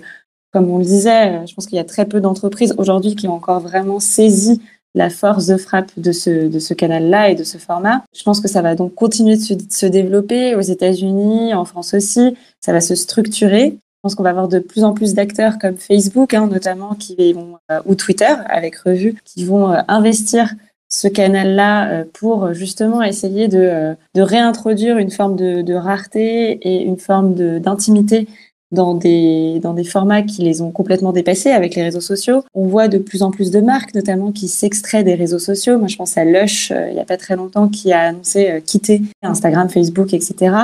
comme 0.53 0.71
on 0.71 0.79
le 0.79 0.85
disait, 0.85 1.47
je 1.47 1.55
pense 1.55 1.67
qu'il 1.67 1.77
y 1.77 1.81
a 1.81 1.85
très 1.85 2.07
peu 2.07 2.21
d'entreprises 2.21 2.75
aujourd'hui 2.79 3.15
qui 3.15 3.29
ont 3.29 3.35
encore 3.35 3.61
vraiment 3.61 4.01
saisi 4.01 4.61
la 4.97 5.11
force 5.11 5.47
de 5.47 5.59
frappe 5.59 5.91
de 5.99 6.11
ce, 6.11 6.49
de 6.49 6.59
ce 6.59 6.73
canal-là 6.73 7.31
et 7.31 7.35
de 7.35 7.45
ce 7.45 7.59
format. 7.59 8.03
Je 8.17 8.23
pense 8.23 8.41
que 8.41 8.49
ça 8.49 8.63
va 8.63 8.75
donc 8.75 8.95
continuer 8.95 9.37
de 9.37 9.63
se 9.71 9.87
développer 9.87 10.55
aux 10.55 10.63
États-Unis, 10.63 11.53
en 11.53 11.67
France 11.67 11.93
aussi. 11.93 12.35
Ça 12.65 12.73
va 12.73 12.81
se 12.81 12.95
structurer. 12.95 13.77
Je 13.97 14.09
pense 14.09 14.15
qu'on 14.15 14.23
va 14.23 14.31
avoir 14.31 14.49
de 14.49 14.59
plus 14.59 14.85
en 14.85 14.93
plus 14.93 15.15
d'acteurs 15.15 15.59
comme 15.59 15.79
Facebook, 15.79 16.35
hein, 16.35 16.47
notamment, 16.47 16.95
qui 16.95 17.33
vont, 17.33 17.57
euh, 17.73 17.81
ou 17.87 17.95
Twitter 17.95 18.33
avec 18.47 18.77
Revue, 18.77 19.17
qui 19.25 19.45
vont 19.45 19.73
euh, 19.73 19.81
investir 19.89 20.55
ce 20.89 21.09
canal-là 21.09 21.89
euh, 21.89 22.05
pour 22.13 22.53
justement 22.53 23.03
essayer 23.03 23.49
de, 23.49 23.97
réintroduire 24.15 24.99
une 24.99 25.11
forme 25.11 25.35
de, 25.35 25.75
rareté 25.75 26.53
et 26.63 26.83
une 26.83 26.99
forme 26.99 27.35
d'intimité 27.59 28.29
dans 28.71 28.95
des, 28.95 29.61
dans 29.61 29.75
des 29.75 29.85
formats 29.85 30.23
qui 30.23 30.43
les 30.43 30.61
ont 30.61 30.71
complètement 30.71 31.13
dépassés 31.13 31.51
avec 31.51 31.75
les 31.75 31.83
réseaux 31.83 32.01
sociaux. 32.01 32.45
On 32.55 32.67
voit 32.67 32.89
de 32.89 32.99
plus 32.99 33.23
en 33.23 33.31
plus 33.31 33.51
de 33.51 33.61
marques, 33.61 33.95
notamment, 33.95 34.31
qui 34.31 34.47
s'extraient 34.47 35.05
des 35.05 35.15
réseaux 35.15 35.39
sociaux. 35.39 35.79
Moi, 35.79 35.89
je 35.89 35.97
pense 35.97 36.19
à 36.19 36.25
Lush, 36.25 36.71
il 36.71 36.95
n'y 36.95 37.01
a 37.01 37.05
pas 37.05 37.17
très 37.17 37.35
longtemps, 37.35 37.69
qui 37.69 37.93
a 37.93 38.03
annoncé 38.09 38.63
quitter 38.67 39.03
Instagram, 39.23 39.69
Facebook, 39.69 40.13
etc. 40.13 40.55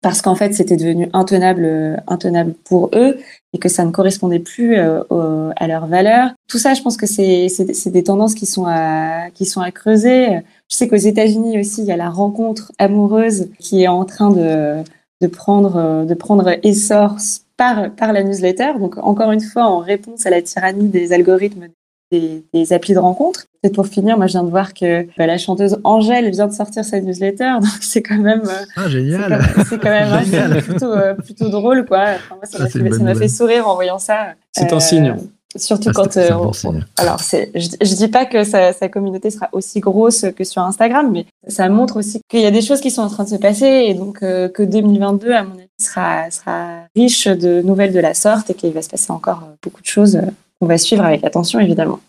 Parce 0.00 0.22
qu'en 0.22 0.36
fait, 0.36 0.54
c'était 0.54 0.76
devenu 0.76 1.08
intenable, 1.12 1.64
euh, 1.64 1.96
intenable 2.06 2.54
pour 2.64 2.90
eux 2.94 3.18
et 3.52 3.58
que 3.58 3.68
ça 3.68 3.84
ne 3.84 3.90
correspondait 3.90 4.38
plus 4.38 4.76
euh, 4.76 5.50
à 5.56 5.66
leurs 5.66 5.86
valeurs. 5.86 6.30
Tout 6.48 6.58
ça, 6.58 6.74
je 6.74 6.82
pense 6.82 6.96
que 6.96 7.06
c'est 7.06 7.90
des 7.90 8.04
tendances 8.04 8.34
qui 8.34 8.46
sont 8.46 8.66
à 8.66 9.30
qui 9.34 9.44
sont 9.44 9.60
à 9.60 9.72
creuser. 9.72 10.40
Je 10.70 10.76
sais 10.76 10.86
qu'aux 10.86 10.96
États-Unis 10.96 11.58
aussi, 11.58 11.80
il 11.82 11.86
y 11.86 11.92
a 11.92 11.96
la 11.96 12.10
rencontre 12.10 12.70
amoureuse 12.78 13.48
qui 13.58 13.82
est 13.82 13.88
en 13.88 14.04
train 14.04 14.30
de 14.30 14.84
de 15.20 15.26
prendre 15.26 15.76
euh, 15.76 16.04
de 16.04 16.14
prendre 16.14 16.48
essor 16.62 17.16
par 17.56 17.90
par 17.94 18.12
la 18.12 18.22
newsletter. 18.22 18.74
Donc 18.78 18.98
encore 18.98 19.32
une 19.32 19.40
fois, 19.40 19.64
en 19.64 19.78
réponse 19.78 20.26
à 20.26 20.30
la 20.30 20.42
tyrannie 20.42 20.88
des 20.88 21.12
algorithmes 21.12 21.68
des, 22.10 22.44
des 22.54 22.72
applis 22.72 22.94
de 22.94 22.98
rencontre. 22.98 23.44
Peut-être 23.62 23.74
pour 23.74 23.86
finir, 23.86 24.16
moi 24.16 24.26
je 24.26 24.32
viens 24.32 24.44
de 24.44 24.50
voir 24.50 24.72
que 24.74 25.06
bah, 25.18 25.26
la 25.26 25.36
chanteuse 25.38 25.78
Angèle 25.84 26.30
vient 26.30 26.46
de 26.46 26.52
sortir 26.52 26.84
sa 26.84 27.00
newsletter, 27.00 27.54
donc 27.60 27.70
c'est 27.80 28.02
quand 28.02 28.18
même 28.18 28.42
euh, 28.44 28.64
Ah, 28.76 28.82
c'est 28.84 28.90
génial. 28.90 29.22
quand 29.22 29.28
même- 29.38 29.66
c'est 29.68 29.78
quand 29.78 29.90
même 29.90 30.24
Génial. 30.24 30.52
assez- 30.52 30.62
plutôt, 30.62 30.92
euh, 30.92 31.14
plutôt 31.14 31.48
drôle, 31.48 31.84
quoi. 31.86 31.98
Enfin, 32.16 32.36
moi, 32.36 32.44
ça 32.44 32.58
Ah, 32.60 32.62
m'a 33.02 33.14
fait, 33.14 33.28
sourire 33.28 33.68
en 33.68 33.74
voyant 33.74 33.98
ça. 33.98 34.28
C'est 34.52 34.72
un 34.72 34.80
signe. 34.80 35.14
Surtout 35.56 35.88
Ah, 35.88 35.92
quand. 35.94 36.16
euh, 36.18 36.28
bon 36.30 36.52
on- 36.64 36.80
alors, 36.98 37.18
je, 37.20 37.36
je 37.54 37.94
dis 37.94 38.08
pas 38.08 38.26
que 38.26 38.44
sa, 38.44 38.72
sa 38.74 38.88
communauté 38.90 39.30
sera 39.30 39.48
aussi 39.52 39.80
grosse 39.80 40.26
que 40.36 40.44
sur 40.44 40.60
Instagram, 40.62 41.10
mais 41.10 41.24
ça 41.48 41.68
montre 41.70 41.96
aussi 41.96 42.20
qu'il 42.28 42.40
y 42.40 42.46
a 42.46 42.50
des 42.50 42.60
choses 42.60 42.80
qui 42.82 42.90
sont 42.90 43.00
en 43.00 43.08
train 43.08 43.24
de 43.24 43.30
se 43.30 43.36
passer 43.36 43.66
et 43.88 43.94
donc 43.94 44.22
euh, 44.22 44.48
que 44.50 44.62
2022, 44.62 45.32
à 45.32 45.44
mon 45.44 45.54
avis, 45.54 45.66
sera, 45.80 46.30
sera 46.30 46.82
riche 46.94 47.26
de 47.28 47.62
nouvelles 47.62 47.94
de 47.94 47.98
la 47.98 48.12
sorte 48.12 48.50
et 48.50 48.54
qu'il 48.54 48.72
va 48.72 48.82
se 48.82 48.90
passer 48.90 49.10
encore 49.10 49.42
euh, 49.44 49.54
beaucoup 49.62 49.80
de 49.80 49.86
choses 49.86 50.16
euh, 50.16 50.20
qu'on 50.60 50.66
va 50.66 50.78
suivre 50.78 51.04
avec 51.04 51.24
attention, 51.24 51.60
évidemment. 51.60 52.00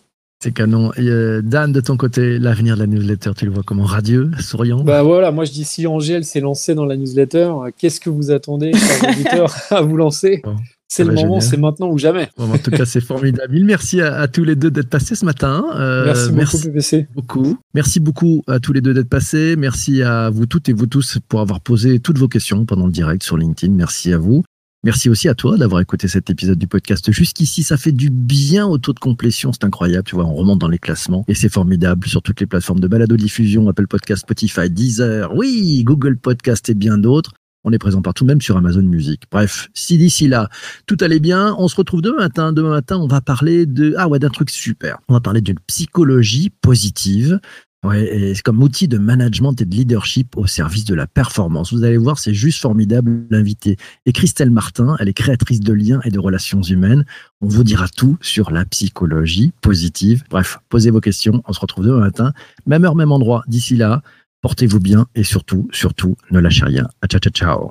C'est 0.42 0.52
canon. 0.52 0.90
Et, 0.94 1.06
euh, 1.08 1.42
Dan, 1.42 1.70
de 1.70 1.80
ton 1.80 1.98
côté, 1.98 2.38
l'avenir 2.38 2.74
de 2.74 2.80
la 2.80 2.86
newsletter, 2.86 3.32
tu 3.36 3.44
le 3.44 3.50
vois 3.50 3.62
comment 3.62 3.84
Radieux, 3.84 4.30
souriant 4.40 4.82
Bah 4.82 5.02
voilà, 5.02 5.32
moi 5.32 5.44
je 5.44 5.52
dis 5.52 5.64
si 5.64 5.86
Angèle 5.86 6.24
s'est 6.24 6.40
lancée 6.40 6.74
dans 6.74 6.86
la 6.86 6.96
newsletter, 6.96 7.50
euh, 7.52 7.70
qu'est-ce 7.76 8.00
que 8.00 8.08
vous 8.08 8.30
attendez, 8.30 8.72
chers 8.72 9.10
auditeurs, 9.10 9.54
à 9.70 9.82
vous 9.82 9.98
lancer 9.98 10.40
Bon, 10.42 10.56
C'est 10.88 11.04
le 11.04 11.12
moment, 11.12 11.40
c'est 11.40 11.58
maintenant 11.58 11.90
ou 11.90 11.98
jamais. 11.98 12.30
Bon, 12.38 12.50
en 12.50 12.56
tout 12.56 12.70
cas, 12.70 12.86
c'est 12.86 13.02
formidable. 13.02 13.52
Mille 13.52 13.66
merci 13.66 14.00
à, 14.00 14.14
à 14.18 14.28
tous 14.28 14.44
les 14.44 14.56
deux 14.56 14.70
d'être 14.70 14.88
passés 14.88 15.14
ce 15.14 15.26
matin. 15.26 15.62
Euh, 15.74 16.06
merci 16.06 16.32
beaucoup, 16.32 16.58
PPC. 16.58 17.06
beaucoup. 17.14 17.58
Merci 17.74 18.00
beaucoup 18.00 18.42
à 18.48 18.60
tous 18.60 18.72
les 18.72 18.80
deux 18.80 18.94
d'être 18.94 19.10
passés. 19.10 19.56
Merci 19.58 20.02
à 20.02 20.30
vous 20.30 20.46
toutes 20.46 20.70
et 20.70 20.72
vous 20.72 20.86
tous 20.86 21.18
pour 21.28 21.40
avoir 21.40 21.60
posé 21.60 22.00
toutes 22.00 22.16
vos 22.16 22.28
questions 22.28 22.64
pendant 22.64 22.86
le 22.86 22.92
direct 22.92 23.22
sur 23.22 23.36
LinkedIn. 23.36 23.74
Merci 23.74 24.10
à 24.14 24.16
vous. 24.18 24.42
Merci 24.82 25.10
aussi 25.10 25.28
à 25.28 25.34
toi 25.34 25.58
d'avoir 25.58 25.82
écouté 25.82 26.08
cet 26.08 26.30
épisode 26.30 26.58
du 26.58 26.66
podcast 26.66 27.12
jusqu'ici. 27.12 27.62
Ça 27.62 27.76
fait 27.76 27.92
du 27.92 28.08
bien 28.08 28.66
au 28.66 28.78
taux 28.78 28.94
de 28.94 28.98
complétion. 28.98 29.52
C'est 29.52 29.64
incroyable. 29.64 30.04
Tu 30.04 30.14
vois, 30.14 30.24
on 30.24 30.34
remonte 30.34 30.58
dans 30.58 30.68
les 30.68 30.78
classements 30.78 31.22
et 31.28 31.34
c'est 31.34 31.50
formidable 31.50 32.08
sur 32.08 32.22
toutes 32.22 32.40
les 32.40 32.46
plateformes 32.46 32.80
de 32.80 32.88
balado 32.88 33.14
diffusion, 33.18 33.68
Apple 33.68 33.86
Podcast, 33.86 34.22
Spotify, 34.22 34.70
Deezer, 34.70 35.36
oui, 35.36 35.84
Google 35.84 36.16
Podcast 36.16 36.70
et 36.70 36.74
bien 36.74 36.96
d'autres. 36.96 37.32
On 37.62 37.72
est 37.72 37.78
présent 37.78 38.00
partout, 38.00 38.24
même 38.24 38.40
sur 38.40 38.56
Amazon 38.56 38.80
Music. 38.80 39.24
Bref, 39.30 39.68
si 39.74 39.98
d'ici 39.98 40.28
là, 40.28 40.48
tout 40.86 40.96
allait 41.02 41.20
bien, 41.20 41.54
on 41.58 41.68
se 41.68 41.76
retrouve 41.76 42.00
demain 42.00 42.16
matin. 42.16 42.54
Demain 42.54 42.70
matin, 42.70 42.96
on 42.96 43.06
va 43.06 43.20
parler 43.20 43.66
de, 43.66 43.92
ah 43.98 44.08
ouais, 44.08 44.18
d'un 44.18 44.30
truc 44.30 44.48
super. 44.48 44.96
On 45.08 45.12
va 45.12 45.20
parler 45.20 45.42
d'une 45.42 45.58
psychologie 45.66 46.48
positive. 46.62 47.38
Ouais, 47.82 48.04
et 48.04 48.34
c'est 48.34 48.42
comme 48.42 48.62
outil 48.62 48.88
de 48.88 48.98
management 48.98 49.58
et 49.60 49.64
de 49.64 49.74
leadership 49.74 50.36
au 50.36 50.46
service 50.46 50.84
de 50.84 50.94
la 50.94 51.06
performance. 51.06 51.72
Vous 51.72 51.82
allez 51.82 51.96
voir, 51.96 52.18
c'est 52.18 52.34
juste 52.34 52.60
formidable 52.60 53.24
l'invité. 53.30 53.78
Et 54.04 54.12
Christelle 54.12 54.50
Martin, 54.50 54.96
elle 54.98 55.08
est 55.08 55.14
créatrice 55.14 55.60
de 55.60 55.72
liens 55.72 56.00
et 56.04 56.10
de 56.10 56.18
relations 56.18 56.60
humaines. 56.60 57.06
On 57.40 57.48
vous 57.48 57.64
dira 57.64 57.88
tout 57.88 58.18
sur 58.20 58.50
la 58.50 58.66
psychologie 58.66 59.52
positive. 59.62 60.24
Bref, 60.28 60.58
posez 60.68 60.90
vos 60.90 61.00
questions. 61.00 61.42
On 61.46 61.54
se 61.54 61.60
retrouve 61.60 61.86
demain 61.86 62.00
matin, 62.00 62.34
même 62.66 62.84
heure, 62.84 62.96
même 62.96 63.12
endroit. 63.12 63.44
D'ici 63.48 63.76
là, 63.76 64.02
portez-vous 64.42 64.80
bien 64.80 65.06
et 65.14 65.24
surtout, 65.24 65.66
surtout, 65.72 66.16
ne 66.30 66.38
lâchez 66.38 66.66
rien. 66.66 66.86
Ciao, 67.08 67.18
ciao, 67.18 67.32
ciao. 67.32 67.70